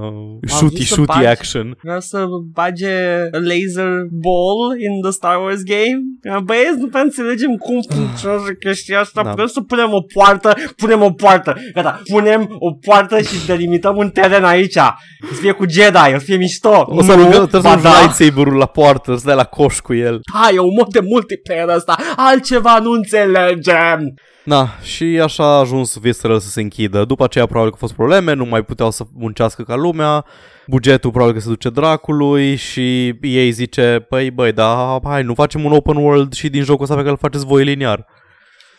[0.48, 1.78] shooty, vrut să shooty bagi- action.
[1.82, 2.88] Vreau să bage
[3.32, 6.40] a laser ball in the Star Wars game.
[6.44, 9.24] Băieți, nu prea înțelegem cum funcționează chestia asta.
[9.24, 9.30] Da.
[9.30, 11.56] Putem să punem o poartă, punem o poartă.
[11.74, 14.76] Gata, punem o poartă și delimităm un teren aici.
[14.78, 16.86] O să fie cu Jedi, o să fie mișto.
[16.88, 18.00] O să Nu, rugăm, trebuie ba să da.
[18.02, 20.20] lightsaber-ul la poartă, să dai la coș cu el.
[20.34, 21.96] Hai, e un mod de multiplayer ăsta.
[22.16, 24.00] Altceva nu înțelegem.
[24.44, 27.04] Na, și așa a ajuns Visceral să se închidă.
[27.06, 30.26] După aceea probabil că au fost probleme, nu mai puteau să muncească ca lumea,
[30.68, 35.64] bugetul probabil că se duce dracului și ei zice, păi băi, da, hai, nu facem
[35.66, 38.06] un open world și din jocul ăsta pe care îl faceți voi liniar.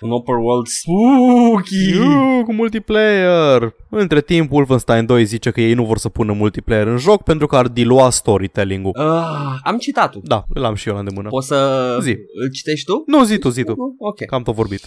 [0.00, 1.88] Un open world spooky.
[1.90, 3.74] Iu, cu multiplayer!
[3.94, 7.46] Între timp, Wolfenstein 2 zice că ei nu vor să pună multiplayer în joc pentru
[7.46, 8.92] că ar dilua storytelling-ul.
[8.98, 10.20] Uh, am citat-o.
[10.22, 11.28] Da, îl am și eu la îndemână.
[11.28, 12.10] Poți să Zi.
[12.10, 13.02] îl citești tu?
[13.06, 13.74] Nu, zi tu, zi tu.
[13.98, 14.24] Ok.
[14.24, 14.80] Că am tot vorbit.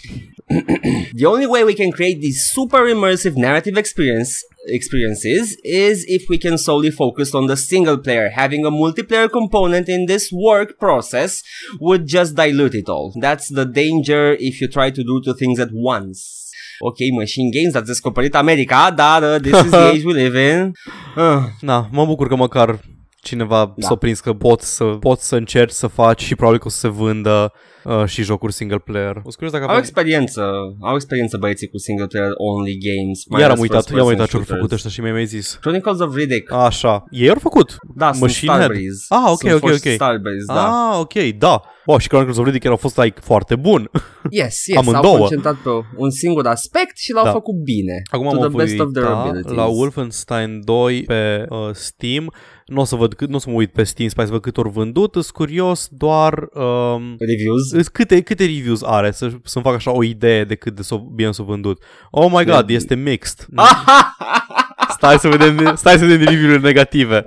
[1.19, 4.31] The only way we can create these super immersive narrative experience
[4.73, 8.31] experiences is if we can solely focus on the single player.
[8.35, 11.41] Having a multiplayer component in this work process
[11.79, 13.13] would just dilute it all.
[13.21, 16.44] That's the danger if you try to do two things at once.
[16.79, 20.71] Ok, Machine Games, ați descoperit America, dar uh, this is the age we live in.
[21.17, 22.79] Uh, Na, mă bucur că măcar
[23.25, 23.87] cineva Da.
[23.87, 26.77] s-a prins că poți să, poți să încerci să faci și probabil că o să
[26.79, 27.51] se vândă
[27.83, 29.15] uh, și jocuri single player.
[29.23, 29.81] O să curios dacă au avem...
[29.83, 30.41] experiență,
[30.81, 33.19] au experiență băieții cu single player only games.
[33.29, 34.57] mai Iar am ales uitat, first i-am person uitat ce au shooters.
[34.59, 35.57] făcut ăștia și mi-ai mai zis.
[35.61, 36.51] Chronicles of Riddick.
[36.51, 37.75] Așa, ei au făcut.
[37.95, 38.61] Da, sunt Machine Head.
[38.63, 39.05] Starbreeze.
[39.09, 39.93] Ah, ok, sunt ok, foști ok.
[39.93, 40.89] Starbreeze, da.
[40.91, 41.61] Ah, ok, da.
[41.87, 43.89] Oh, și Chronicles of Riddick au fost like foarte bun.
[44.29, 45.13] Yes, yes, Amândouă.
[45.13, 47.31] au concentrat pe un singur aspect și l-au Da.
[47.31, 48.01] făcut bine.
[48.11, 49.55] Acum to mă the voi best of their uita abilities.
[49.55, 52.33] la Wolfenstein 2 pe uh, Steam.
[52.65, 54.41] Nu o să văd cât, nu o să mă uit pe Steam Spy să văd
[54.41, 55.11] cât ori vândut.
[55.13, 57.71] Sunt curios doar um, Reviews?
[57.71, 60.97] îs- câte, câte reviews are să, să-mi fac așa o idee de cât de s-o,
[60.97, 61.83] bine s-a vândut.
[62.11, 63.45] Oh my god, De- este mixed.
[64.97, 67.25] Stai să vedem, stai să vedem review-urile negative.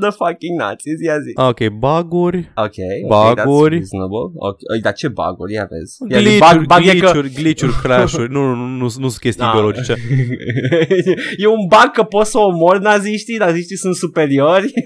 [0.00, 1.32] The fucking Nazis, ia zi.
[1.34, 2.52] Ok, buguri.
[2.66, 2.78] Ok,
[3.08, 3.30] Baguri.
[3.30, 4.26] okay, that's reasonable.
[4.48, 5.52] Ok, Oi, dar ce baguri?
[5.52, 5.96] Ia vezi.
[6.08, 7.10] Ia zi, Glitch-uri, bug, bug e că...
[7.10, 8.32] glitch-uri, glitch-uri, crash-uri.
[8.32, 9.50] Nu, nu, nu, nu, nu sunt chestii Da.
[9.52, 9.94] biologice.
[11.42, 14.72] e un bug că poți să omori naziștii, naziștii sunt superiori.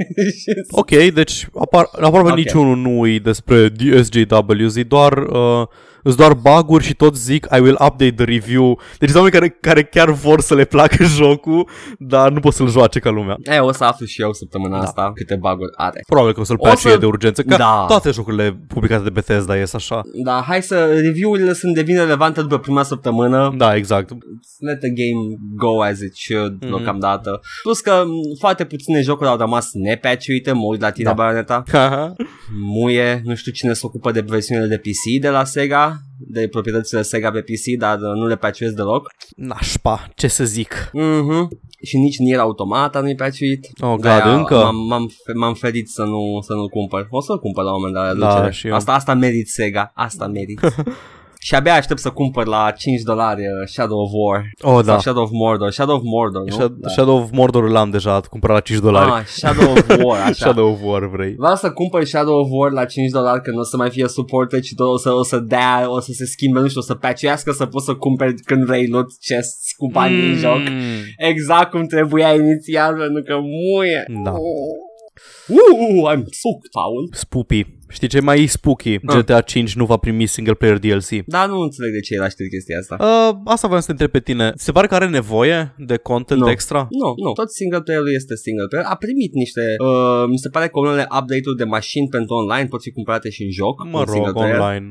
[0.71, 2.25] Ok, deci apar, aproape Ok.
[2.25, 2.37] okay.
[2.37, 5.67] niciunul nu e despre DSJWs, e doar, uh,
[6.03, 8.79] îs doar bug și toți zic I will update the review.
[8.99, 12.69] Deci sunt oameni care, care chiar vor să le placă jocul, dar nu pot să-l
[12.69, 13.37] joace ca lumea.
[13.43, 14.83] e, o să aflu și eu săptămâna Da.
[14.85, 16.01] asta câte baguri are.
[16.09, 17.85] Probabil că o să-l O patchuie să- de urgență, ca Da.
[17.89, 20.01] toate jocurile publicate de Bethesda ies așa.
[20.25, 20.87] Da, hai să...
[21.01, 23.55] Review-urile sunt devin relevante după prima săptămână.
[23.57, 24.09] Da, exact.
[24.59, 26.65] Let the game go as it should Mhm.
[26.65, 26.69] mm-hmm.
[26.69, 27.41] deocamdată.
[27.63, 31.15] Plus că m, foarte puține jocuri au rămas nepatchuite, mă uit la tine, Da.
[31.15, 31.23] da.
[31.23, 31.63] Bayonetta.
[32.75, 37.03] Muie, nu știu cine se ocupă de versiunile de PC de la Sega, de proprietățile
[37.03, 39.11] Sega pe PC, dar uh, nu le patchuiesc deloc.
[39.37, 40.91] Nașpa, ce să zic.
[40.93, 41.49] Mhm.
[41.83, 43.67] Și nici Nier Automata nu-i patchuit.
[43.81, 44.55] Oh, God, De-aia încă?
[44.55, 47.07] M-am, m-am, fe- m-am ferit să nu, să nu cumpăr.
[47.11, 48.05] O să-l cumpăr la un moment dat.
[48.17, 48.53] la Da, reducere.
[48.53, 48.75] și eu.
[48.75, 49.91] Asta, asta merit Sega.
[49.95, 50.61] Asta merit.
[51.43, 54.51] și abia aștept să cumpăr la 5 dolari uh, Shadow of War.
[54.61, 54.93] Oh, da.
[54.93, 55.71] Sau Shadow of Mordor.
[55.71, 56.51] Shadow of Mordor, nu?
[56.51, 59.11] Shadow, Shadow of Mordor l-am deja cumpărat la 5 dolari.
[59.11, 60.33] Ah, Shadow of War, așa.
[60.33, 61.35] Shadow of War vrei.
[61.39, 64.63] Vreau să cumpăr Shadow of War la 5 dolari când o să mai fie supported
[64.63, 66.95] și tot o să, o să dea, o să se schimbe, nu știu, o să
[66.95, 70.21] patchuiască să poți să cumperi când vrei loot chests cu bani mm.
[70.21, 70.61] din joc.
[71.17, 74.05] Exact cum trebuia inițial, pentru că muie.
[74.25, 74.35] Da.
[75.51, 77.09] Uh, I'm so foul.
[77.13, 77.79] Spoopy.
[77.93, 78.99] Știi ce mai e spooky?
[79.07, 79.17] Ah.
[79.17, 81.09] GTA 5 nu va primi single player DLC.
[81.27, 82.97] Dar nu înțeleg de ce el a știut chestia asta.
[83.01, 84.53] Uh, asta vreau să te întreb pe tine.
[84.57, 86.51] Se pare că are nevoie de content Nu.
[86.51, 86.87] extra?
[86.91, 88.87] Nu, nu, tot single player este single player.
[88.89, 92.83] A primit niște, uh, mi se pare că unele update-uri de mașini pentru online pot
[92.83, 93.85] fi cumpărate și în joc.
[93.91, 94.59] Mă în single rog, player.
[94.61, 94.87] online.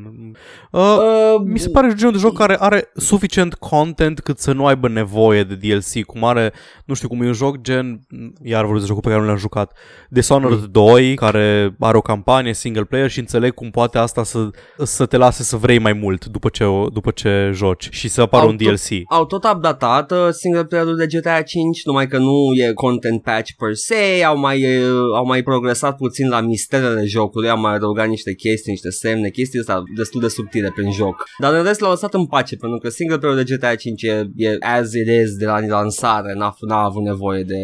[0.71, 4.65] Uh, Uh, mi se pare genul de joc care are suficient content cât să nu
[4.65, 6.53] aibă nevoie de DLC, cum are,
[6.85, 7.99] nu știu, cum e un joc gen,
[8.43, 9.77] iar vorbesc de jocul pe care nu l-am jucat,
[10.09, 10.67] Dishonored Mm.
[10.71, 14.49] 2, care are o campanie single player și înțeleg cum poate asta să,
[14.83, 18.21] să te lase să vrei mai mult după ce, o, după ce joci și să
[18.21, 19.01] apară Au un tot- DLC.
[19.09, 23.51] Au tot updatat uh, single player-ul de GTA 5, numai că nu e content patch
[23.57, 28.07] per se, au mai, uh, au mai progresat puțin la misterele jocului, au mai adăugat
[28.07, 31.23] niște chestii, niște semne, chestii astea destul de subtile prin joc.
[31.41, 34.29] Dar în rest l-au lăsat în pace, pentru că single player-ul de GTA 5 e,
[34.35, 37.57] e as it is de la lansare, n-a, f- n-a avut nevoie de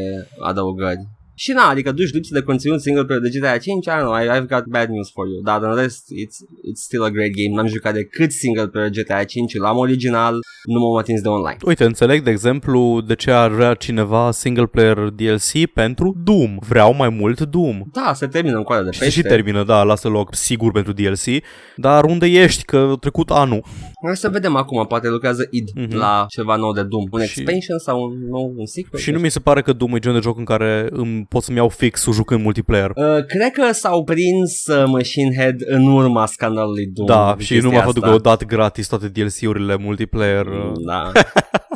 [0.43, 0.99] adăugări.
[1.35, 4.13] Și na, adică duci lipsă de conținut single player de GTA 5, I don't know,
[4.13, 5.41] I, I've got bad news for you.
[5.43, 6.37] Dar în rest, it's,
[6.69, 7.55] it's still a great game.
[7.55, 10.33] N-am jucat decât single player GTA 5, l-am original,
[10.63, 11.57] nu m-am atins de online.
[11.65, 16.57] Uite, înțeleg, de exemplu, de ce ar vrea cineva single player DLC pentru Doom.
[16.67, 17.81] Vreau mai mult Doom.
[17.91, 19.13] Da, se termină în coadă de Și, pește.
[19.13, 21.43] și termină, da, lasă loc sigur pentru DLC,
[21.75, 22.63] dar unde ești?
[22.63, 23.63] Că a trecut anul.
[24.05, 25.87] Hai să vedem acum, poate lucrează id Mhm.
[25.87, 25.95] mm-hmm.
[25.95, 27.03] la ceva nou de Doom.
[27.11, 28.99] Un Și- expansion sau un nou un sequel?
[28.99, 31.43] Și nu mi se pare că Doom e genul de joc în care îmi pot
[31.43, 32.89] să-mi iau fix jucând multiplayer.
[32.95, 37.07] Uh, cred că s-au prins uh, Machine Head în urma scandalului Doom.
[37.07, 38.11] da, cu și nu chestia m-a făcut că asta.
[38.29, 40.45] au dat gratis toate DLC-urile multiplayer.
[40.45, 40.71] uh.
[40.87, 41.11] Da.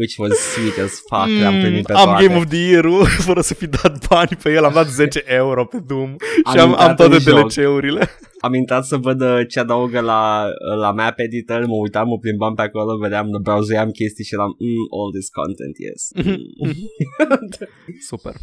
[0.00, 2.26] Which was sweet as fuck, mm, am primit pe am toate.
[2.26, 5.64] Game of the Year-ul fără să fi dat bani pe el, am dat 10 euro
[5.64, 6.16] pe Doom
[6.52, 7.52] și am, intrat am toate în joc.
[7.52, 8.10] DLC-urile.
[8.40, 10.44] Am intrat să văd uh, ce adaugă la,
[10.78, 14.86] la map editor, mă uitam, mă plimbam pe acolo, vedeam, browseam chestii și eram, mm,
[14.98, 16.02] all this content, yes.
[16.26, 16.74] Mm.
[18.10, 18.34] Super.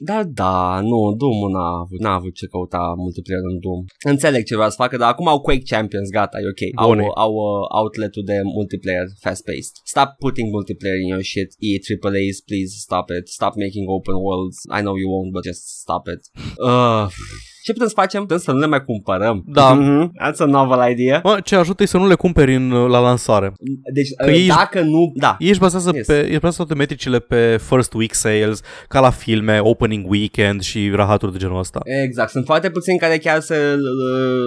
[0.00, 3.84] Da, da, nu, Doom n-a avut, n-a avut ce căuta multiplayer în Doom.
[4.04, 6.62] Înțeleg ce vreau să facă, dar acum au Quake Champions, gata, e ok.
[6.82, 7.06] Au, Bune.
[7.14, 9.74] au uh, outlet-ul de multiplayer fast-paced.
[9.84, 13.28] Stop putting multiplayer in your shit, E AAA's, please stop it.
[13.28, 14.56] Stop making open worlds.
[14.78, 16.22] I know you won't, but just stop it.
[16.68, 17.06] Uh,
[17.68, 18.20] ce putem să facem?
[18.20, 19.42] Putem să nu le mai cumpărăm.
[19.46, 19.72] Da.
[19.72, 21.20] Mhm, That's a novel idea.
[21.24, 23.52] Mă, ce ajută e să nu le cumperi în, la lansare.
[23.94, 25.12] Deci, Că uh, ei- dacă nu...
[25.14, 26.06] Da, Ei își bazează, Yes.
[26.06, 30.90] pe, își bazează toate metricile pe first week sales, ca la filme, opening weekend și
[30.90, 31.80] rahaturi de genul ăsta.
[32.04, 33.54] Exact, sunt foarte puțini care chiar se,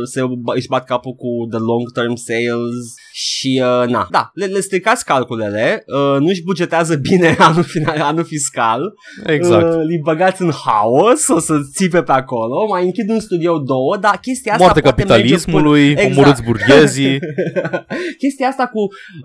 [0.03, 0.21] se
[0.55, 2.75] își bat capul cu the long term sales
[3.23, 8.23] Și, uh, na, da, le, le stricați calculele, uh, nu-și bugetează bine anul, final, anul
[8.23, 8.93] fiscal,
[9.25, 9.73] Exact.
[9.73, 13.97] uh, îi băgați în haos, o să țipe pe acolo, mai închid un studio două,
[13.99, 16.17] dar chestia asta Moarte poate merge capitalismului, până- Exact.
[16.17, 17.19] omorâți burghezii.
[18.21, 18.79] Chestia asta cu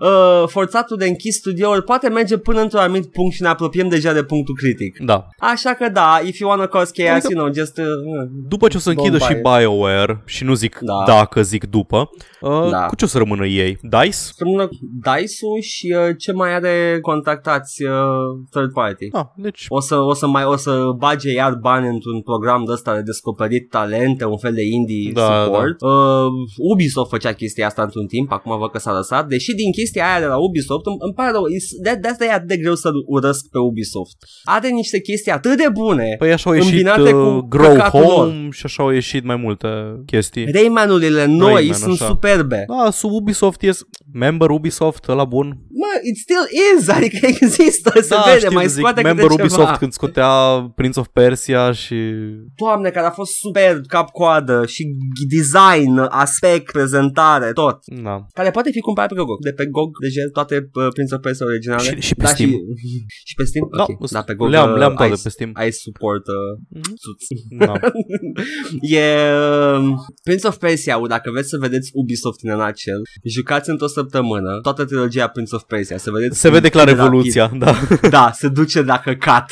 [0.07, 4.13] uh, forțatul de închis studiouri poate merge până într-un anumit punct și ne apropiem deja
[4.13, 4.97] de punctul critic.
[4.99, 5.27] Da.
[5.37, 7.77] Așa că da, if you wanna cause chaos, Adică- you know, just...
[7.77, 7.85] Uh,
[8.47, 11.13] După ce o să închidă și Don't buy BioWare, și nu zic Da.
[11.15, 12.09] dacă, zic după,
[12.41, 12.85] uh, Da.
[12.85, 13.77] cu ce o să rămână ei?
[13.89, 14.17] DICE?
[14.37, 14.69] Rămână
[15.03, 17.91] DICE-ul și uh, ce mai are contactați uh,
[18.51, 19.07] third party.
[19.11, 22.71] Ah, deci O să, o să mai o să bage iar bani într-un program de
[22.71, 25.81] ăsta de descoperit talente, un fel de indie Da, support.
[25.81, 29.27] Uh, Ubisoft făcea chestia asta într-un timp, acum văd că s-a lăsat.
[29.27, 32.25] Deși din chestia aia de la Ubisoft, îmi, îmi pare rău, is- de, de asta
[32.25, 34.17] e atât de greu să-l urăsc pe Ubisoft.
[34.43, 36.15] Are niște chestii atât de bune.
[36.17, 39.35] Păi așa au ieșit Îmbinate uh, cu Grow căcatul Home și așa au ieșit mai
[39.35, 39.67] multe
[40.05, 40.51] chestii.
[40.51, 42.05] Rayman-urile noi Rayman, sunt așa.
[42.05, 42.65] superbe.
[42.67, 43.66] Da, sub Ubisoft e
[44.13, 45.47] member Ubisoft, ăla bun.
[45.81, 46.45] Mă, it still
[46.77, 49.77] is, adică există, se da, vede, știu, mai zic, scoate member câte Ubisoft ceva.
[49.77, 50.31] când scotea
[50.75, 51.95] Prince of Persia și...
[52.57, 54.83] Doamne, care a fost super cap-coadă și
[55.35, 57.79] design, aspect, prezentare, tot.
[58.03, 58.25] Da.
[58.33, 59.41] Care poate fi cumpărat pe GOG.
[59.43, 61.83] De pe GOG, deja toate uh, Prince of Persia originale.
[61.83, 62.49] Și- și pe da, Steam.
[62.49, 62.57] Și,
[63.29, 63.69] și pe Steam?
[63.77, 64.09] Da, ok.
[64.09, 65.51] da pe GOG le-am, uh, le-am toate ai, pe Steam.
[65.53, 66.93] ai support uh, Mhm.
[67.03, 67.27] suți.
[67.65, 67.73] Da.
[68.99, 69.05] e
[69.77, 69.93] uh,
[70.23, 75.27] Prince of Persia, dacă vreți să vedeți Ubisoft în nutshell, jucați într-o săptămână toată trilogia
[75.27, 77.73] Prince of Persia, să vedeți Se vede clar cât de rapid- evoluția, da.
[78.17, 79.51] da, se duce la căcat.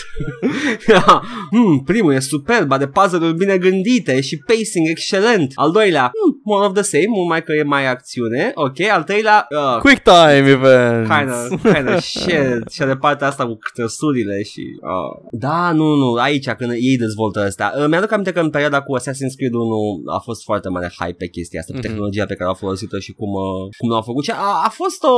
[1.51, 5.51] hmm, primul e superb, are puzzle-uri bine gândite și pacing excelent.
[5.55, 8.51] Al doilea, hmm, more of the same, mult mai că e mai acțiune.
[8.55, 11.07] Ok, al treilea, uh, Quick time event.
[11.07, 12.69] kind of, kind of shit.
[12.71, 14.61] și de partea asta cu trăsurile și...
[14.81, 15.29] Uh.
[15.31, 17.73] Da, nu, nu, aici când ei dezvoltă asta.
[17.77, 21.15] Uh, mi-aduc aminte că în perioada cu Assassin's Creed 1 a fost foarte mare hype
[21.17, 21.87] pe chestia asta, pe Mhm.
[21.87, 24.23] tehnologia pe care au folosit-o și cum, uh, cum l-au făcut.
[24.23, 25.15] Și a, a fost o,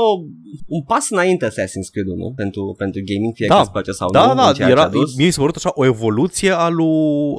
[0.78, 3.56] un pas înainte Assassin's Creed 1 pentru, pentru gaming, fie Da.
[3.56, 4.34] că îți place sau Da, nu.
[4.40, 5.16] da, în ceea ce era, a dus.
[5.16, 6.86] mie mi s-a părut așa o evoluție a lui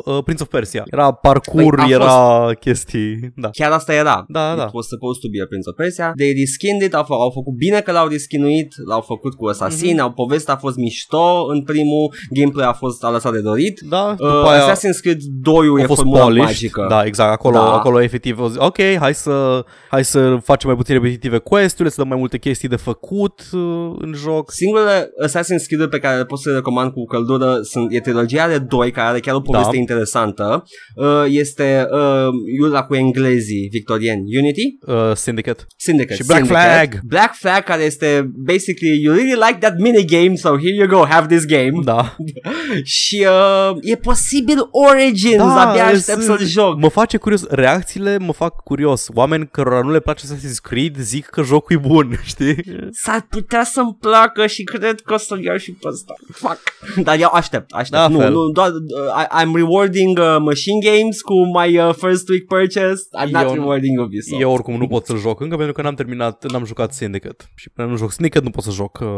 [0.04, 0.82] uh, Prince of Persia.
[0.90, 3.48] Era parcur, Păi, a era chestii, da.
[3.50, 4.24] Chiar asta era.
[4.28, 4.62] Da, da.
[4.62, 6.12] It was supposed to be a Prince of Persia.
[6.16, 9.92] They reskinned it, au, fă, au făcut bine că l-au reskinuit, l-au făcut cu Assassin,
[9.94, 10.02] Mhm.
[10.02, 13.80] au povestea a fost mișto în primul, gameplay a fost a lăsat de dorit.
[13.88, 16.44] Da, Uh, după aia Assassin's Creed 2 a e fost formula polished.
[16.46, 16.86] magică.
[16.88, 17.72] Da, exact, acolo, Da.
[17.72, 20.94] acolo efectiv, au zis, ok, hai să, hai să facem mai puțin
[21.28, 23.60] repetitive quest-urile, să dăm mai multe chestii de făcut uh,
[23.98, 24.52] în joc.
[24.52, 28.48] Singurele Assassin's Creed pe care le pot să le recomand cu căldură sunt, e trilogia
[28.48, 29.78] de 2 care are chiar o poveste Da.
[29.78, 30.62] interesantă.
[30.96, 34.22] Uh, este uh, Iula cu englezii victorieni.
[34.38, 34.78] Unity?
[34.86, 35.62] Uh, Syndicate.
[35.76, 36.14] Syndicate.
[36.14, 36.74] Și Black Syndicate.
[36.76, 37.00] Flag.
[37.04, 41.26] Black Flag care este basically you really like that minigame so here you go have
[41.34, 41.72] this game.
[41.84, 42.16] Da.
[42.84, 43.26] Și
[43.70, 46.80] uh, e posibil Origins, Da, abia e- aștept să-l joc.
[46.80, 49.06] Mă face curios, reacțiile mă fac curios.
[49.14, 52.56] Oameni cărora nu le place Assassin's Creed zic că jocul e bun, știi?
[52.90, 56.14] S-ar putea să-mi placă și cred că o să-l iau și pe ăsta.
[56.32, 56.60] Fuck.
[57.04, 58.02] Dar eu aștept, aștept.
[58.02, 58.32] Da, nu, fel.
[58.32, 63.02] nu, doar, uh, I, I'm rewarding uh, machine games cu my uh, first week purchase.
[63.24, 64.40] I'm not Eu- rewarding Ubisoft.
[64.40, 67.44] Eu oricum nu pot să-l joc încă pentru că n-am terminat, n-am jucat Syndicate.
[67.54, 69.08] Și până nu joc Syndicate nu pot să joc uh,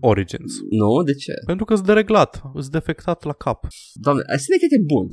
[0.00, 0.52] Origins.
[0.70, 1.02] Nu?
[1.02, 1.32] De ce?
[1.46, 3.66] Pentru că sunt dereglat, sunt defectat la cap.
[3.92, 5.08] Doamne, Syndicate e bun.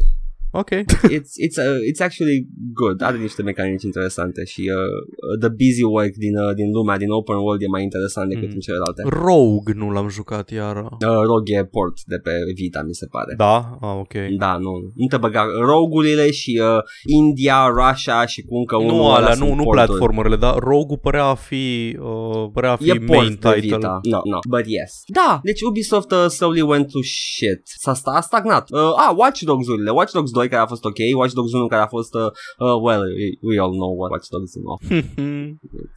[0.62, 0.70] Ok.
[1.18, 2.38] It's, it's, uh, it's actually
[2.82, 3.02] good.
[3.02, 7.36] Are niște mecanici interesante și uh, the busy work din, uh, din lumea, din open
[7.36, 8.54] world e mai interesant decât Mm.
[8.54, 9.02] în celelalte.
[9.06, 10.84] Rogue nu l-am jucat iară.
[10.92, 13.34] Uh, Rogue e port de pe Vita, mi se pare.
[13.38, 13.56] Da?
[13.82, 14.14] Ah, ok.
[14.38, 16.80] Da, nu, nu te băga rogurile și uh,
[17.22, 19.86] India, Russia și cu încă unul Nu alea alea, sunt nu, nu porturi.
[19.88, 23.76] platformerele, dar Rogue părea a fi, uh, părea a fi E port main de title.
[23.76, 24.00] Vita.
[24.04, 24.92] No, no, but yes.
[25.08, 27.62] Da, deci Ubisoft uh, slowly went to shit.
[27.64, 28.72] S-a sta- a stagnat.
[28.72, 29.90] Uh, ah, Watch Dogs-urile.
[29.92, 32.82] Watch Dogs 2 care a fost ok, Watch Dogs 1 care a fost, uh, uh,
[32.82, 34.64] well, we- we all know what Watch Dogs is.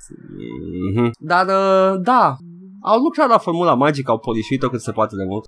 [0.09, 1.11] Mm-hmm.
[1.20, 2.36] Dar, uh, da,
[2.82, 5.44] au lucrat la formula magică, au polișit-o cât se poate de mult.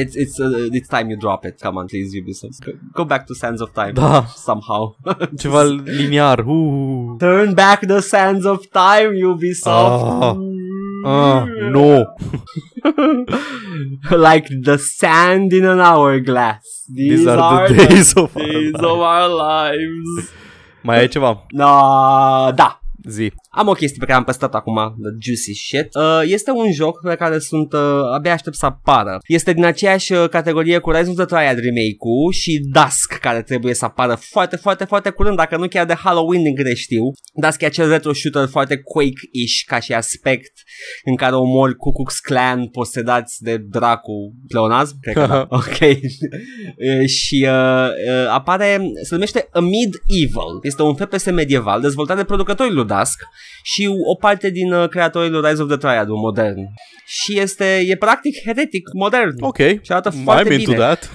[0.00, 1.60] It's, it's, uh, it's time you drop it.
[1.60, 2.58] Come on, please, Ubisoft.
[2.64, 3.92] Go, go back to Sands of Time.
[3.92, 4.94] Da, Somehow.
[5.36, 5.62] ceva
[5.98, 6.38] liniar.
[6.38, 7.16] Uh.
[7.18, 10.02] Turn back the sands of time, Ubisoft.
[10.02, 10.34] Ah.
[11.08, 12.04] Ah, nu.
[14.10, 16.84] like the sand in an hourglass.
[16.92, 18.84] These, These are the days of our days lives.
[18.84, 20.32] of our lives.
[20.84, 21.30] Mai ai ceva?
[21.52, 22.76] No, da.
[23.08, 23.32] Zi.
[23.58, 25.94] Am o chestie pe care am păstrat acum, the juicy shit.
[25.94, 27.80] Uh, este un joc pe care sunt, uh,
[28.14, 29.18] abia aștept să apară.
[29.26, 33.74] Este din aceeași uh, categorie cu Rise of the Triad remake-ul și Dusk, care trebuie
[33.74, 37.02] să apară foarte, foarte, foarte curând, dacă nu chiar de Halloween din câte știu.
[37.32, 40.52] Dusk e acel retro shooter foarte Quake-ish ca și aspect,
[41.04, 45.46] în care omori Ku Klux Klan posedați de dracu pleonazm, cred că da.
[45.58, 45.80] ok.
[45.80, 50.58] Uh, și uh, uh, apare, se numește A Medieval.
[50.62, 53.18] Este un FPS medieval dezvoltat de producătorii lui Dusk Dusk
[53.62, 56.56] și o parte din uh, creatorii lui Rise of the Triad modern.
[57.06, 59.34] Și este, e practic heretic modern.
[59.40, 59.56] Ok.
[59.56, 60.82] Și arată foarte I'm into bine.
[60.82, 61.10] that.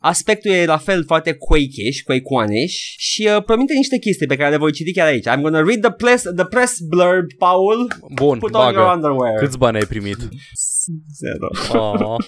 [0.00, 2.64] Aspectul e la fel foarte quake-ish, quake
[2.96, 5.26] și uh, promite niște chestii pe care le voi citi chiar aici.
[5.28, 7.86] I'm gonna read the press, the press blurb, Paul.
[8.14, 8.94] Bun, Put on your bagă.
[8.94, 9.34] underwear.
[9.38, 10.16] Câți bani ai primit?
[11.22, 11.48] Zero.
[11.74, 12.18] Oh.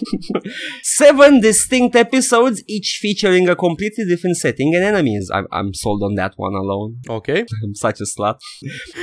[0.99, 5.31] Seven distinct episodes, each featuring a completely different setting and enemies.
[5.33, 6.91] I'm, I'm sold on that one alone.
[7.07, 7.29] Ok.
[7.63, 8.37] I'm such a slut.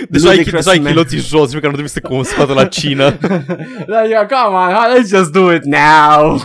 [0.10, 0.92] Deja ai, Ludicrous deja ai man.
[0.92, 3.06] chiloții jos și pe care nu trebuie să te consumate la cină.
[3.94, 6.40] like, come on, let's just do it now.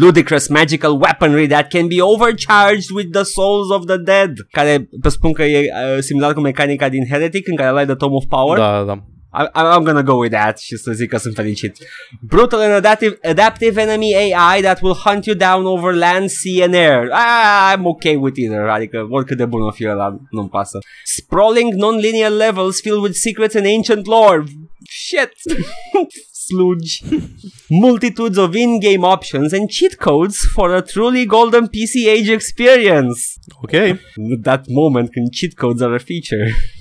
[0.00, 4.32] Ludicrous magical weaponry that can be overcharged with the souls of the dead.
[4.50, 8.14] Care presupun că e uh, similar cu mecanica din Heretic în care ai the Tome
[8.14, 8.58] of Power.
[8.58, 9.04] da, da.
[9.32, 11.76] I, I'm gonna go with that și să zic că sunt fericit.
[12.20, 16.74] Brutal and adaptive, adaptive enemy AI that will hunt you down over land, sea and
[16.74, 17.08] air.
[17.12, 20.78] Ah, I'm okay with either, adică oricât de bun o fi ăla, nu-mi pasă.
[21.04, 24.44] Sprawling non-linear levels filled with secrets and ancient lore.
[24.88, 25.32] Shit.
[26.48, 27.02] Sludge.
[27.68, 33.38] Multitudes of in-game options and cheat codes for a truly golden PC age experience.
[33.62, 33.72] Ok.
[34.42, 36.46] That moment when cheat codes are a feature.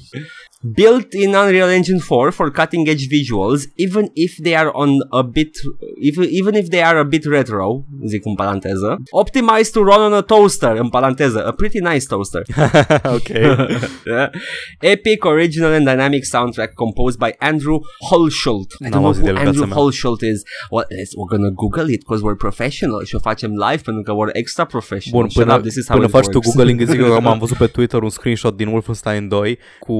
[0.62, 5.22] Built in Unreal Engine 4 for cutting edge visuals, even if they are on a
[5.24, 5.58] bit,
[6.02, 10.14] even, even if they are a bit retro, zic în paranteză, optimized to run on
[10.14, 12.42] a toaster, în paranteză, a pretty nice toaster.
[13.18, 13.28] ok.
[13.28, 14.30] Yeah.
[14.94, 17.78] Epic, original and dynamic soundtrack composed by Andrew
[18.12, 18.72] Holschult.
[18.72, 19.76] I N-am don't know auzit who de el, viața Andrew mea.
[19.78, 20.42] Holschult is.
[20.72, 24.12] Well, let's- we're gonna Google it because we're professional și o facem live pentru că
[24.20, 25.20] we're extra professional.
[25.22, 26.48] Bun, Shut până, up, this is how până it faci tu works.
[26.56, 29.94] googling, îți zic că am văzut pe Twitter un screenshot din Wolfenstein 2 cu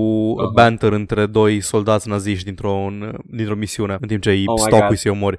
[0.50, 0.54] Uh-huh.
[0.56, 2.88] banter între doi soldați naziști dintr-o,
[3.26, 4.98] dintr-o misiune, în timp ce îi Oh my stocui God.
[4.98, 5.38] să-i omori.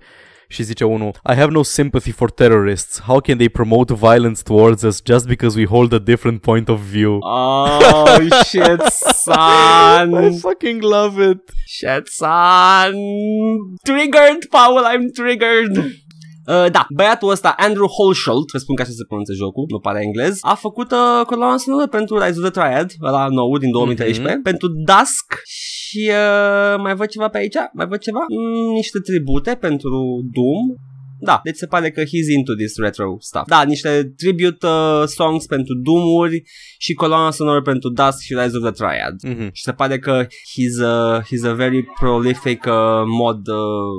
[0.52, 3.00] Și zice unul, I have no sympathy for terrorists.
[3.00, 6.80] How can they promote violence towards us just because we hold a different point of
[6.80, 7.18] view?
[7.20, 8.80] Oh shit,
[9.14, 10.12] son.
[10.24, 11.38] I fucking love it.
[11.66, 12.94] Shit, son.
[13.84, 15.76] Triggered, Paul, I'm triggered.
[16.46, 20.38] Uh, da, băiatul ăsta, Andrew Holschult, spun că așa se pronunță jocul, nu pare englez,
[20.40, 24.42] a făcut uh, coloana sonoră pentru Rise of the Triad, ăla nou din 2013, Mhm.
[24.42, 29.54] pentru Dusk și uh, mai văd ceva pe aici, mai văd ceva, mm, niște tribute
[29.66, 29.98] pentru
[30.36, 30.62] Doom,
[31.20, 33.46] da, deci se pare că he's into this retro stuff.
[33.48, 36.42] Da, niște tribute uh, songs pentru Doom-uri
[36.78, 39.36] și coloana sonoră pentru Dusk și Rise of the Triad.
[39.36, 39.50] Mhm.
[39.52, 43.92] Și se pare că he's a, he's a very prolific uh, mod uh,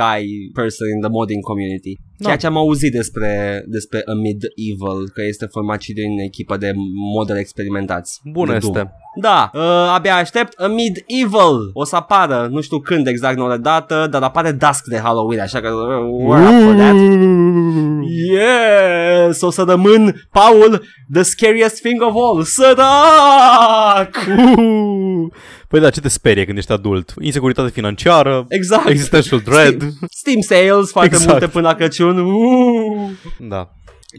[0.00, 1.94] guy person in the modding community.
[2.18, 2.24] Da.
[2.24, 6.72] Ceea ce am auzit despre, despre A Medieval, că este format și din echipă de
[7.14, 8.20] moderi experimentați.
[8.24, 8.74] Bună de Doom.
[8.76, 8.92] este.
[9.20, 9.60] Da, uh,
[9.94, 11.70] abia aștept A Medieval.
[11.72, 15.40] O să apară, nu știu când exact, nu o dată, dar apare Dusk de Halloween,
[15.40, 16.94] așa că uh, we're up for that.
[18.32, 24.16] Yes, o să rămân, Paul, the scariest thing of all, sărac!
[25.26, 25.32] Uh.
[25.68, 27.14] Păi da, ce te sperie când ești adult?
[27.20, 28.88] Insecuritate financiară, Exact.
[28.88, 29.82] existential dread.
[30.10, 31.30] Steam sales, foarte Exact.
[31.30, 32.18] multe până la Crăciun.
[32.18, 33.10] Uh.
[33.38, 33.70] Da.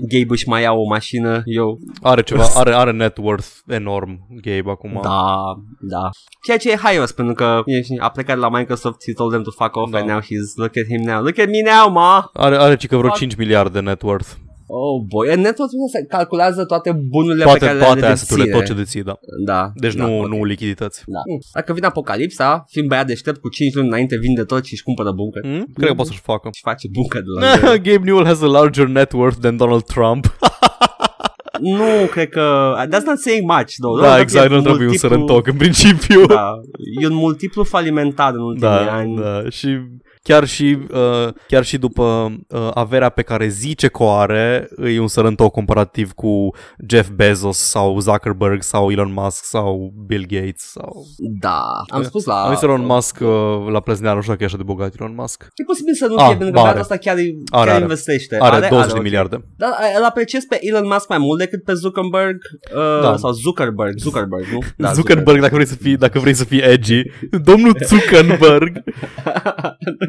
[0.10, 1.80] Gabe își mai ia o mașină, eu.
[2.02, 5.00] Are ceva, are, are net worth enorm Gabe acum.
[5.04, 5.36] Da,
[5.80, 6.10] da.
[6.46, 9.52] Ceea ce e haios, pentru că e, a plecat la Microsoft, he told them to
[9.52, 9.98] fuck off Da.
[9.98, 12.30] and now he's, look at him now, look at me now, ma!
[12.34, 13.20] Are, are cică vreo Fuck.
[13.20, 14.28] 5 miliarde net worth.
[14.70, 18.64] Oh boy, and network se calculează toate bunurile Toate, pe care toate le asset-urile, deține.
[18.66, 19.20] tot ce deții, da.
[19.46, 19.72] Da.
[19.76, 20.28] Deci da, nu, ok.
[20.28, 21.04] nu lichidități.
[21.06, 21.20] Da.
[21.54, 25.12] Dacă vine apocalipsa, fiind băiat deștept cu 5 luni înainte, vinde tot și își cumpără
[25.12, 25.44] bunker.
[25.46, 25.66] Mm?
[25.74, 26.50] Cred că poate să-și facă.
[26.54, 27.78] Și face bunker de la el.
[27.78, 30.26] Gabe Newell has a larger net worth than Donald Trump.
[31.62, 32.74] Nu, cred că...
[32.86, 34.00] That's not saying much, though.
[34.00, 36.26] da, Doar exact, că e nu trebuie un multiplu- sărăntoc în principiu.
[36.26, 36.52] Da,
[37.02, 39.16] e un multiplu falimentar în ultimii Da, ani.
[39.16, 39.68] da, și
[40.28, 42.04] chiar și, uh, chiar și după
[42.48, 46.50] uh, averea pe care zice că o are, e un sărăntoc comparativ cu
[46.90, 51.06] Jeff Bezos sau Zuckerberg sau Elon Musk sau Bill Gates sau...
[51.40, 52.42] Da, am spus la...
[52.44, 53.28] Am zis Elon Musk uh,
[53.72, 55.44] la plezneală, nu știu dacă e așa de bogat Elon Musk.
[55.56, 56.80] E posibil să nu Ah, fie, pentru că ba, băiatul are.
[56.80, 57.82] ăsta chiar, Are, chiar are.
[57.82, 58.38] investește.
[58.40, 59.04] Are, 20 de ok.
[59.04, 59.46] miliarde.
[59.58, 62.38] Dar îl apreciez pe Elon Musk mai mult decât pe Zuckerberg
[62.76, 63.18] uh, Da.
[63.18, 64.60] sau Zuckerberg, Zuckerberg, nu?
[64.86, 67.02] Da, Zuckerberg, dacă vrei să fii, dacă vrei să fii edgy.
[67.44, 68.84] Domnul Zuckerberg.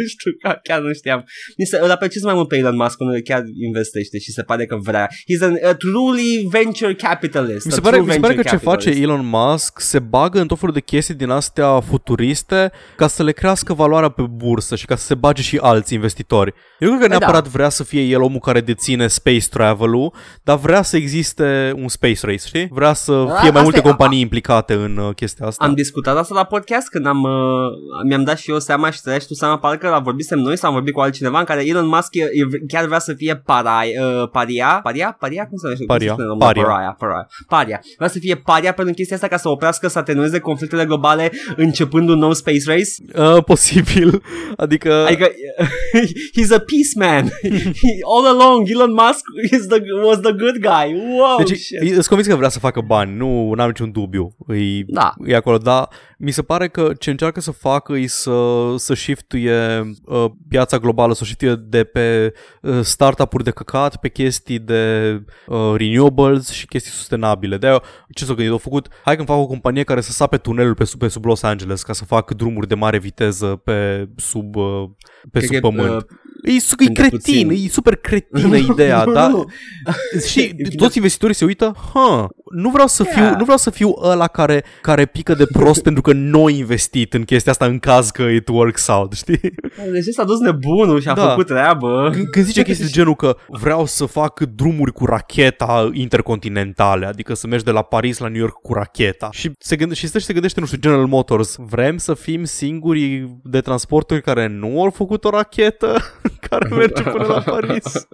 [0.09, 1.25] nu știu, ca- chiar nu știam.
[1.59, 4.67] Mi se, îl apreciez mai mult pe Elon Musk când chiar investește și se pare
[4.67, 5.07] că vrea.
[5.11, 7.65] He's an, a truly venture capitalist.
[7.67, 9.03] Mi a se pare, true mi se pare că venture ce face capitalist.
[9.03, 13.33] Elon Musk se bagă în tot felul de chestii din astea futuriste ca să le
[13.33, 16.55] crească valoarea pe bursă și ca să se bage și alți investitori.
[16.79, 17.27] Eu nu cred că Păi da.
[17.27, 21.89] neapărat vrea să fie el omul care deține space travel-ul, dar vrea să existe un
[21.89, 22.69] space race, știi?
[22.71, 25.65] Vrea să A- fie mai asta multe e- companii implicate în uh, chestia asta.
[25.65, 27.31] Am discutat asta la podcast când am, uh,
[28.09, 30.57] mi-am dat și eu seama și trăia și tu seama parcă la ăla vorbisem noi
[30.59, 33.37] sau am vorbit cu altcineva în care Elon Musk e, e, chiar vrea să fie
[33.37, 35.85] parai, uh, paria, paria, paria, cum se numește?
[35.87, 36.07] Cum Paria.
[36.07, 36.47] se spune în română?
[36.53, 36.63] Paria.
[36.65, 37.81] Paria, paria, paria.
[37.97, 42.09] Vrea să fie paria pentru chestia asta ca să oprească, să atenueze conflictele globale începând
[42.09, 42.91] un nou space race.
[43.37, 44.23] Uh, posibil.
[44.57, 45.29] Adică, Adică
[46.37, 47.25] he's a peace man.
[47.83, 50.95] He, all along Elon Musk is the, was the good guy.
[51.19, 51.81] Wow, deci shit.
[51.81, 54.37] e- sunt convins că vrea să facă bani, nu am niciun dubiu.
[54.49, 55.13] E, Da.
[55.27, 55.89] e acolo, dar
[56.21, 58.35] mi se pare că ce încearcă să facă e să,
[58.77, 64.59] să shiftuie uh, piața globală, să shiftuie de pe uh, startup-uri de căcat pe chestii
[64.59, 65.13] de
[65.47, 67.57] uh, renewables și chestii sustenabile.
[67.57, 67.77] De
[68.15, 68.53] ce s-au gândit?
[68.53, 71.25] Au făcut, hai că fac o companie care să sape tunelul pe sub, pe sub
[71.25, 74.85] Los Angeles ca să fac drumuri de mare viteză pe sub, uh,
[75.31, 75.91] pe Cred sub că, pământ.
[75.95, 76.03] uh,
[76.43, 77.65] E, su- e pentru cretin, puțin.
[77.65, 79.45] e super cretină ideea, Nu, dar nu.
[80.27, 83.35] și E toți investitorii se uită, huh, nu vreau să fiu, Yeah.
[83.37, 87.15] nu vreau să fiu ăla care, care pică de prost pentru că nu a investit
[87.15, 89.41] în chestia asta în caz că it works out, știi?
[89.93, 91.29] Deci s-a dus nebunul și a Da.
[91.29, 92.09] făcut treabă.
[92.13, 97.35] Când, când zice chestii de genul că vreau să fac drumuri cu racheta intercontinentale, adică
[97.35, 100.19] să mergi de la Paris la New York cu racheta și se, gânde, și stă
[100.19, 104.83] și se gândește, nu știu, General Motors, vrem să fim singurii de transporturi care nu
[104.83, 105.97] au făcut o rachetă
[106.49, 107.85] care merge până la Paris.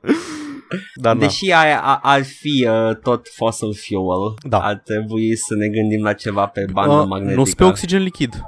[0.94, 1.20] Dar na.
[1.20, 4.58] Deși ar, ar, ar fi uh, tot fossil fuel, Da.
[4.58, 7.38] ar trebui să ne gândim la ceva pe bandă Uh, magnetică.
[7.38, 8.42] nu sunt pe oxigen lichid.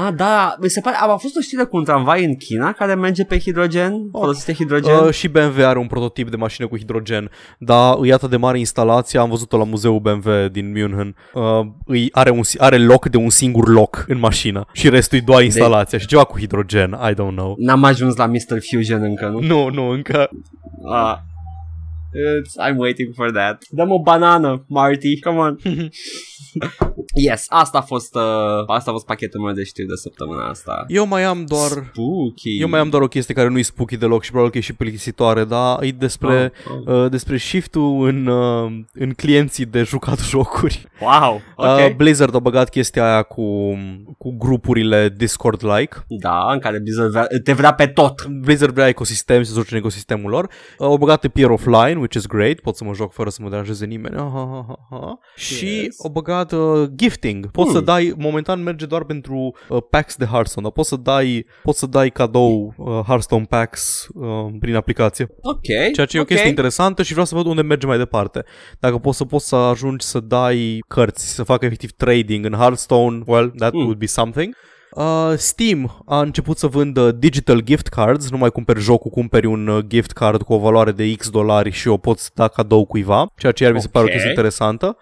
[0.00, 2.72] Ah, da, mi se pare, a, a fost o știre cu un tramvai în China
[2.72, 4.20] care merge pe hidrogen, oh.
[4.20, 5.04] folosește hidrogen.
[5.04, 8.58] Uh, și BMW are un prototip de mașină cu hidrogen, dar e atât de mare
[8.58, 11.16] instalația, am văzut-o la muzeul BMW din München.
[11.34, 11.42] Uh,
[11.84, 15.42] îi are, un, are loc de un singur loc în mașină și restul e doar
[15.42, 17.54] instalația și ceva cu hidrogen, I don't know.
[17.58, 18.58] N-am ajuns la Mr.
[18.70, 19.40] Fusion încă, nu?
[19.40, 20.28] Nu, nu, încă.
[20.92, 21.16] Ah.
[22.12, 23.64] It's, I'm waiting for that.
[23.70, 25.58] Dăm o banană, Marty, come on.
[27.28, 28.22] yes, asta a fost uh,
[28.66, 30.84] asta a fost pachetul meu de știri de săptămâna asta.
[30.88, 31.68] Eu mai am doar...
[31.68, 32.60] Spooky.
[32.60, 34.60] Eu mai am doar o chestie care nu e spooky deloc și probabil că e
[34.60, 36.52] și plictisitoare, dar e despre,
[36.86, 40.86] Oh, uh, despre shift-ul în, uh, în clienții de jucat jocuri.
[41.00, 41.88] Wow, ok.
[41.88, 43.76] Uh, Blizzard a băgat chestia aia cu,
[44.18, 48.26] cu grupurile Discord-like da, în care Blizzard vrea, te vrea pe tot.
[48.26, 50.44] Blizzard vrea ecosistem și să joci în ecosistemul lor.
[50.44, 52.60] Uh, Au băgat pe Peer Offline, which is great.
[52.60, 54.16] Pot să mă joc fără să mă deranjeze nimeni.
[54.16, 55.12] Ah, ah, ah, ah, ah.
[55.36, 56.04] Și Yes.
[56.04, 57.50] au băgat uh, gifting.
[57.50, 57.78] Poți Hmm.
[57.78, 61.78] să dai, momentan merge doar pentru uh, packs de Hearthstone, dar poți să dai, poți
[61.78, 65.26] să dai cadou uh, Hearthstone packs uh, prin aplicație.
[65.42, 65.62] Ok.
[65.94, 66.28] Ceea ce e o ok.
[66.28, 68.44] chestie interesantă și vreau să văd unde merge mai departe.
[68.80, 73.22] Dacă poți să poți să ajungi să dai cărți, să facă efectiv trading în Hearthstone,
[73.26, 73.80] well, that Mm.
[73.80, 74.54] would be something.
[74.94, 79.66] Uh, Steam a început să vândă digital gift cards, nu mai cumperi jocul, cumperi un
[79.66, 83.26] uh, gift card cu o valoare de X dolari și o poți da cadou cuiva,
[83.36, 84.12] ceea ce iar mi se pare o Ok.
[84.12, 84.96] chestie interesantă.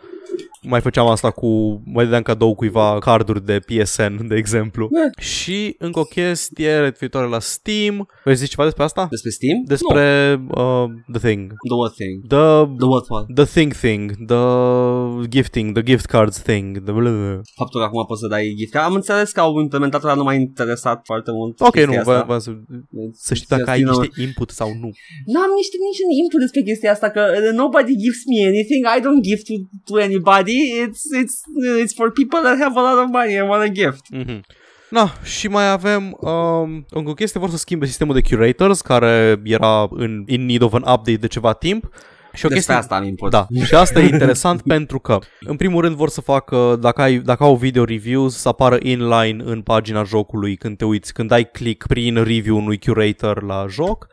[0.68, 4.88] Mai făceam asta cu, mai dădeam cadou cuiva carduri de PSN, de exemplu.
[4.92, 5.24] Eh.
[5.24, 8.08] Și încă o chestie referitoare la Steam.
[8.22, 9.06] Vrei să zici ceva despre asta?
[9.10, 9.62] Despre Steam?
[9.64, 10.04] Despre
[10.50, 11.40] uh, The Thing.
[11.50, 11.56] No.
[11.70, 12.26] The what thing?
[12.26, 13.24] The The what what?
[13.34, 14.44] The thing thing, the
[15.28, 17.40] gifting, the gift cards thing, the blah, blah.
[17.60, 18.74] Faptul că acum poți să dai gift.
[18.76, 21.60] Am înțeles că au implementat dar nu m-a interesat foarte mult.
[21.60, 22.24] Ok, chestia nu, asta.
[22.28, 22.50] vă, vă, să,
[23.26, 24.88] să știți dacă ai You know, niște input sau nu.
[25.32, 28.82] N-am niște niciun input despre chestia asta că uh, nobody gives me anything.
[28.96, 29.54] I don't give to,
[29.88, 30.55] to anybody.
[30.86, 33.72] It's it's uh, it's for people that have a lot of money and want a
[33.72, 34.04] gift.
[34.10, 34.40] Mhm.
[34.90, 39.40] Na, și mai avem um, încă o chestie, vor să schimbe sistemul de curators care
[39.44, 41.88] era în in need of an update de ceva timp.
[42.36, 43.30] Și o Despre chestie, asta am input.
[43.30, 47.18] Da, și asta e interesant pentru că, în primul rând, vor să facă, dacă, ai,
[47.18, 51.50] dacă au video reviews, să apară inline în pagina jocului când te uiți, când ai
[51.50, 54.06] click prin review unui curator la joc.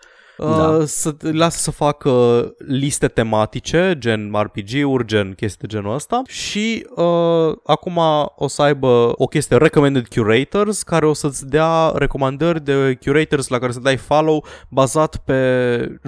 [0.43, 0.67] Da.
[0.67, 2.11] Uh, să te lasă să facă
[2.57, 7.99] liste tematice, gen RPG-uri, gen chestii de genul ăsta și uh, acum
[8.35, 13.59] o să aibă o chestie recommended curators care o să-ți dea recomandări de curators la
[13.59, 15.33] care să dai follow bazat pe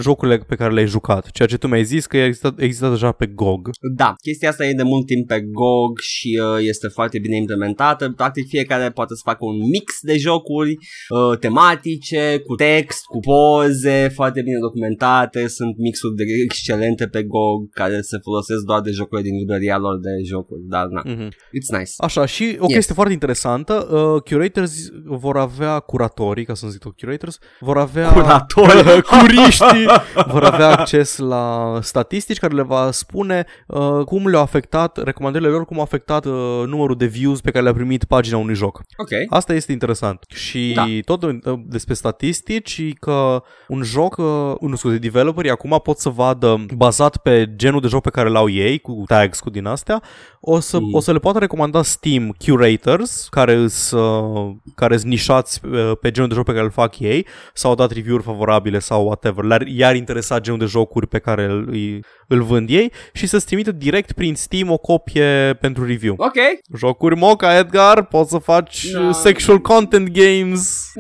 [0.02, 3.26] jocurile pe care le-ai jucat, ceea ce tu mi-ai zis că există, există deja pe
[3.26, 3.70] GOG.
[3.96, 8.10] Da, chestia asta e de mult timp pe GOG și uh, este foarte bine implementată.
[8.10, 14.12] Practic fiecare poate să facă un mix de jocuri uh, tematice, cu text, cu poze,
[14.14, 15.48] foarte bine documentate.
[15.48, 20.00] Sunt mixuri de excelente pe GOG care se folosesc doar de jocurile din librăria lor
[20.00, 20.62] de jocuri.
[20.64, 21.28] Dar na, Mhm.
[21.28, 21.92] it's nice.
[21.98, 22.74] Așa, și o Yes.
[22.74, 24.74] chestie foarte interesantă, uh, curators
[25.06, 29.02] vor avea curatorii, ca să nu zic tot curators, vor avea Curatori.
[29.20, 29.86] curiștii
[30.28, 35.66] vor avea acces la statistici care le va spune uh, cum le-au afectat, recomandările lor,
[35.66, 36.34] cum au afectat uh,
[36.66, 38.82] numărul de views pe care le-a primit pagina unui joc.
[38.98, 39.10] Ok.
[39.30, 40.20] Asta este interesant.
[40.34, 40.86] Și Da.
[41.06, 41.34] tot uh,
[41.68, 44.18] despre statistici, și că un joc joc,
[44.62, 48.30] uh, nu scuze, developerii acum pot să vadă, bazat pe genul de joc pe care
[48.30, 50.02] l-au ei, cu tags, cu din astea,
[50.40, 50.94] o să, Mm.
[50.94, 56.12] o să le poată recomanda Steam curators, care sunt uh, care sunt nișați uh, pe
[56.12, 59.44] genul de joc pe care îl fac ei, sau au dat review-uri favorabile sau whatever.
[59.44, 63.46] Le-ar, i-ar interesa genul de jocuri pe care îl, îi- îl vând ei și să-ți
[63.46, 66.16] trimită direct prin Steam o copie pentru review.
[66.18, 66.34] Ok,
[66.78, 69.00] Jocuri moca, Edgar, poți să faci Da.
[69.00, 70.92] uh, sexual content games.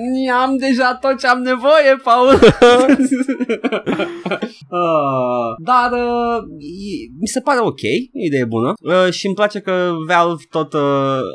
[0.43, 2.39] am deja tot ce am nevoie, Paul.
[4.69, 8.73] uh, dar uh, e- mi se pare ok, e o idee bună.
[8.79, 10.81] Uh, și îmi place că Valve tot uh,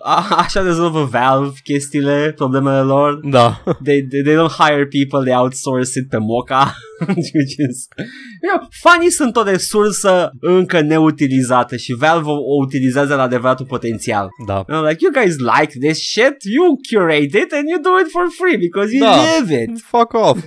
[0.05, 3.21] a, așa rezolvă Valve chestiile, problemele lor.
[3.23, 3.63] Da.
[3.85, 6.75] They, they, they don't hire people, they outsource it pe Moca.
[7.09, 7.89] Which is...
[8.43, 13.67] You know, fanii sunt o resursă încă neutilizată și Valve o, o utilizează la adevăratul
[13.67, 14.29] potențial.
[14.47, 14.55] Da.
[14.55, 18.11] You know, like, you guys like this shit, you curate it and you do it
[18.11, 19.17] for free because you Da.
[19.17, 19.81] live it.
[19.81, 20.39] Fuck off.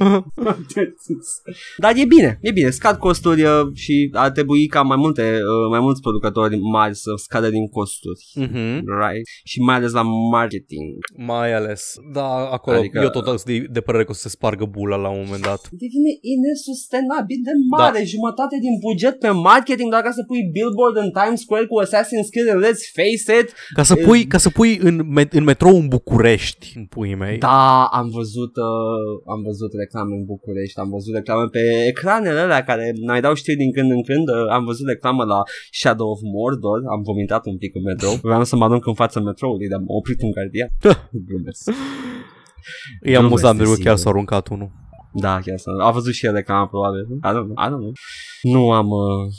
[1.78, 5.70] Dar e bine, e bine, scad costuri uh, și ar trebui ca mai multe, uh,
[5.70, 8.22] mai mulți producători mari să scadă din costuri.
[8.36, 8.84] Mhm.
[9.02, 9.26] Right?
[9.44, 10.02] Și mai ales la
[10.32, 10.88] marketing.
[11.18, 11.82] Mai ales.
[12.14, 12.78] Da, acolo.
[12.78, 15.22] Adică- Eu tot sunt de, de părere că o să se spargă bula la un
[15.26, 15.62] moment dat.
[15.84, 18.04] Devine inesustenabil de mare, da.
[18.16, 22.30] jumătate din buget pe marketing doar ca să pui billboard în Times Square cu Assassin's
[22.34, 23.48] Creed and let's face it.
[23.78, 27.38] Ca să pui, ca să pui în, me- în metrou în București, în puii mei.
[27.38, 32.64] Da, am văzut, uh, am văzut reclame în București, am văzut reclame pe ecranele alea
[32.64, 35.40] care mai dau știri din când în când, uh, am văzut reclamă la
[35.80, 39.20] Shadow of Mordor, am vomitat un pic în metrou, vreau să mă arunc în fața
[39.20, 40.70] metroului, dar m-a oprit un gardian.
[41.28, 41.64] Glumesc.
[43.02, 44.12] E amuzant, pentru că este chiar sigur.
[44.12, 44.72] s-a aruncat unul.
[45.14, 47.02] Da, chiar să A văzut și el reclama probabil.
[47.02, 47.66] I don't know.
[47.66, 47.94] I don't know.
[48.42, 48.88] Nu am...
[48.90, 49.34] Uh,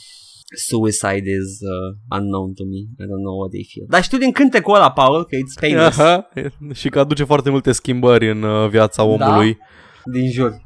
[0.56, 2.80] suicide is uh, unknown to me.
[3.02, 3.86] I don't know what they feel.
[3.88, 5.98] Dar știu din cântecul ăla, Paul, că it's painless.
[5.98, 6.28] Aha.
[6.72, 9.58] Și că aduce foarte multe schimbări în uh, viața omului.
[10.04, 10.56] Din jur.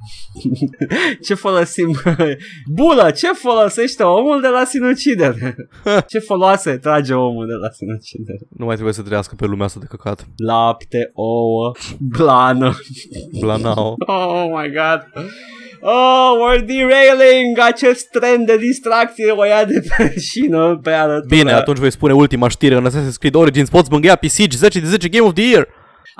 [1.27, 1.97] ce folosim?
[2.77, 5.57] Bulă, ce folosește omul de la sinucidere?
[6.11, 8.39] ce foloase trage omul de la sinucidere?
[8.57, 10.29] Nu mai trebuie să trăiască pe lumea asta de căcat.
[10.37, 12.77] Lapte, ouă, blană.
[13.41, 13.95] Blanao.
[14.07, 15.27] Oh my god.
[15.81, 21.37] Oh, we're derailing acest trend de distracție o ia de pe șină pe arătură.
[21.37, 23.69] Bine, atunci voi spune ultima știre în Assassin's Creed Origins.
[23.69, 25.69] Poți mângâia pe Siege 10 de 10 Game of the Year.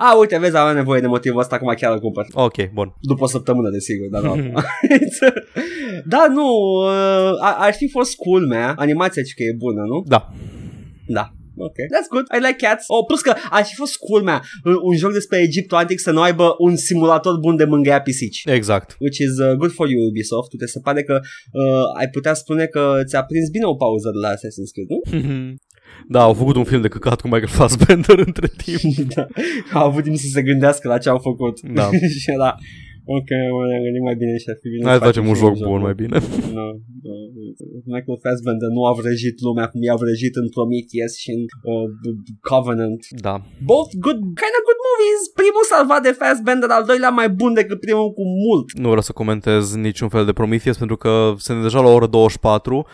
[0.01, 2.27] A, uite, vezi, avem nevoie de motivul ăsta, acum chiar îl cumpăr.
[2.33, 2.95] Ok, bun.
[3.01, 4.53] După o săptămână, desigur, dar nu acum.
[6.05, 6.49] da, nu,
[6.85, 8.75] uh, ar, ar fi fost cool, mea.
[8.77, 10.03] Animația ci că e bună, nu?
[10.07, 10.33] Da.
[11.07, 11.33] Da.
[11.57, 12.27] Ok, that's good.
[12.37, 12.85] I like cats.
[12.87, 14.43] Oh, plus că ar fi fost cool, mea.
[14.65, 18.43] Un, un joc despre Egiptul antic să nu aibă un simulator bun de mângâia pisici.
[18.47, 18.97] Exact.
[19.01, 20.51] Which is uh, good for you, Ubisoft.
[20.59, 21.21] Te se pare că
[21.53, 25.01] uh, ai putea spune că ți-a prins bine o pauză de la Assassin's Creed, nu?
[26.09, 29.13] Da, au făcut un film de căcat cu Michael Fassbender între timp.
[29.15, 29.27] da.
[29.73, 31.61] Au avut timp să se gândească la ce au făcut.
[31.61, 31.91] Da.
[32.23, 32.51] și era,
[33.17, 35.37] ok, mă ne-am gândit mai bine și ar fi bine Hai să facem facem un
[35.37, 36.17] și joc bun mai bine.
[36.59, 36.67] No,
[37.07, 37.15] no.
[37.95, 41.43] Michael Fassbender nu a vrăjit lumea cum i-a vrăjit în Prometheus și în
[41.73, 41.87] uh,
[42.51, 43.03] Covenant.
[43.27, 43.35] Da.
[43.71, 45.21] Both good, kind of good movies.
[45.41, 48.67] Primul salvat de Fassbender, al doilea mai bun decât primul cu mult.
[48.83, 51.13] Nu vreau să comentez niciun fel de Prometheus pentru că
[51.47, 52.87] sunt deja la ora 24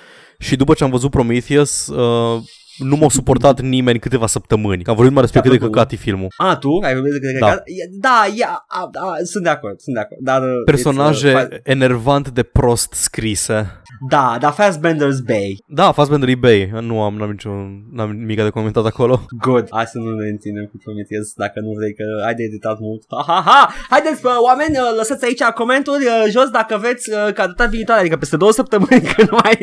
[0.46, 2.36] și după ce am văzut Prometheus uh,
[2.78, 4.82] nu m-a suportat nimeni câteva săptămâni.
[4.82, 5.74] Că am vorbit mai despre cât de plăcut.
[5.74, 6.26] căcat e filmul.
[6.36, 6.68] A, tu?
[6.82, 7.46] Ai vorbit de Da.
[7.48, 7.62] da.
[8.00, 10.20] Da, ia, a, a, sunt de acord, sunt de acord.
[10.20, 13.80] Dar, uh, Personaje it's, uh, fa- enervant de prost scrise.
[14.08, 15.56] da, dar Fassbender's Bay.
[15.66, 16.70] Da, Fassbender eBay.
[16.80, 19.24] Nu am, n-am niciun, n-am nimic de comentat acolo.
[19.40, 19.66] Good.
[19.70, 23.02] Hai să nu ne întindem cu Prometheus dacă nu vrei că ai de editat mult.
[23.16, 23.72] Ha, ha, ha!
[23.90, 28.00] Haideți, bă, oameni, uh, lăsați aici comentarii uh, jos dacă vreți uh, ca data viitoare,
[28.00, 29.56] adică peste două săptămâni când mai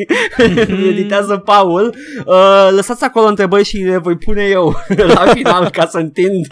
[0.92, 1.94] editează Paul.
[2.26, 4.76] Uh, lăsați acolo întrebări și le voi pune eu
[5.14, 6.46] la final ca să întind.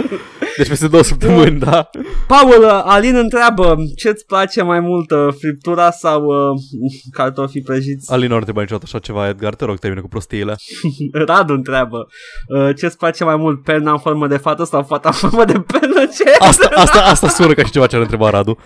[0.56, 1.90] Deci peste două săptămâni, da.
[2.26, 6.60] Paul, uh, Alin întreabă ce-ți place mai mult, uh, friptura sau uh,
[7.12, 8.12] cartofii prăjiți?
[8.12, 9.54] Alin nu ar trebui niciodată așa ceva, Edgar.
[9.54, 10.56] Te rog, termină cu prostiile.
[11.26, 12.06] Radu întreabă
[12.48, 15.60] uh, ce-ți place mai mult, perna în formă de fată sau fata în formă de
[15.60, 16.00] pernă?
[16.16, 16.30] Ce?
[16.38, 18.58] Asta, asta, asta sună ca și ceva ce ar întreba Radu.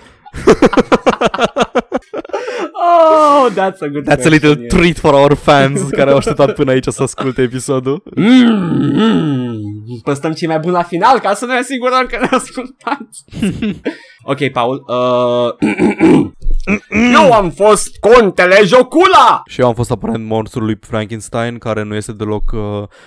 [2.86, 4.68] Oh, that's a good That's a question, little yeah.
[4.68, 8.02] treat for our fans care au așteptat până aici să asculte episodul.
[8.14, 9.60] Mm, mm.
[10.02, 13.24] Păstăm cei mai buni la final ca să ne asigurăm că ne ascultați.
[14.32, 14.84] ok, Paul.
[14.86, 16.30] Uh...
[17.14, 19.42] Eu am fost contele Jocula!
[19.46, 22.60] Și eu am fost aparent monstrul lui Frankenstein, care nu este deloc uh,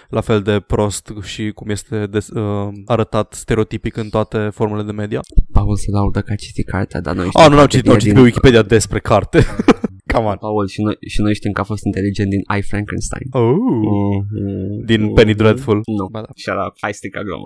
[0.10, 4.92] la fel de prost și cum este des, uh, arătat stereotipic în toate formele de
[4.92, 5.20] media.
[5.52, 8.14] Paul se laudă că a citit cartea, dar noi Ah, nu n-am citit, n-am citit
[8.14, 9.46] pe Wikipedia despre carte.
[10.14, 10.36] Come on.
[10.40, 13.28] Paul și noi, și noi știm că a fost inteligent din I, Frankenstein.
[13.32, 13.44] Oh.
[13.44, 14.86] Mm-hmm.
[14.86, 15.82] Din Penny Dreadful.
[15.86, 16.28] Nu, Ba da.
[16.36, 17.46] shut up, hai strica glumă.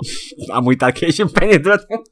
[0.53, 2.01] Am uitat că ești în Penny Dreadful.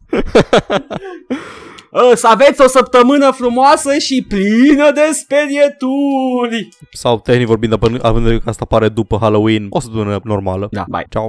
[1.91, 6.67] uh, să aveți o săptămână frumoasă și plină de sperieturi.
[6.91, 10.67] Sau tehnic vorbind, având în vedere că asta apare după Halloween, o săptămână normală.
[10.71, 11.05] Da, bye.
[11.09, 11.27] Ciao.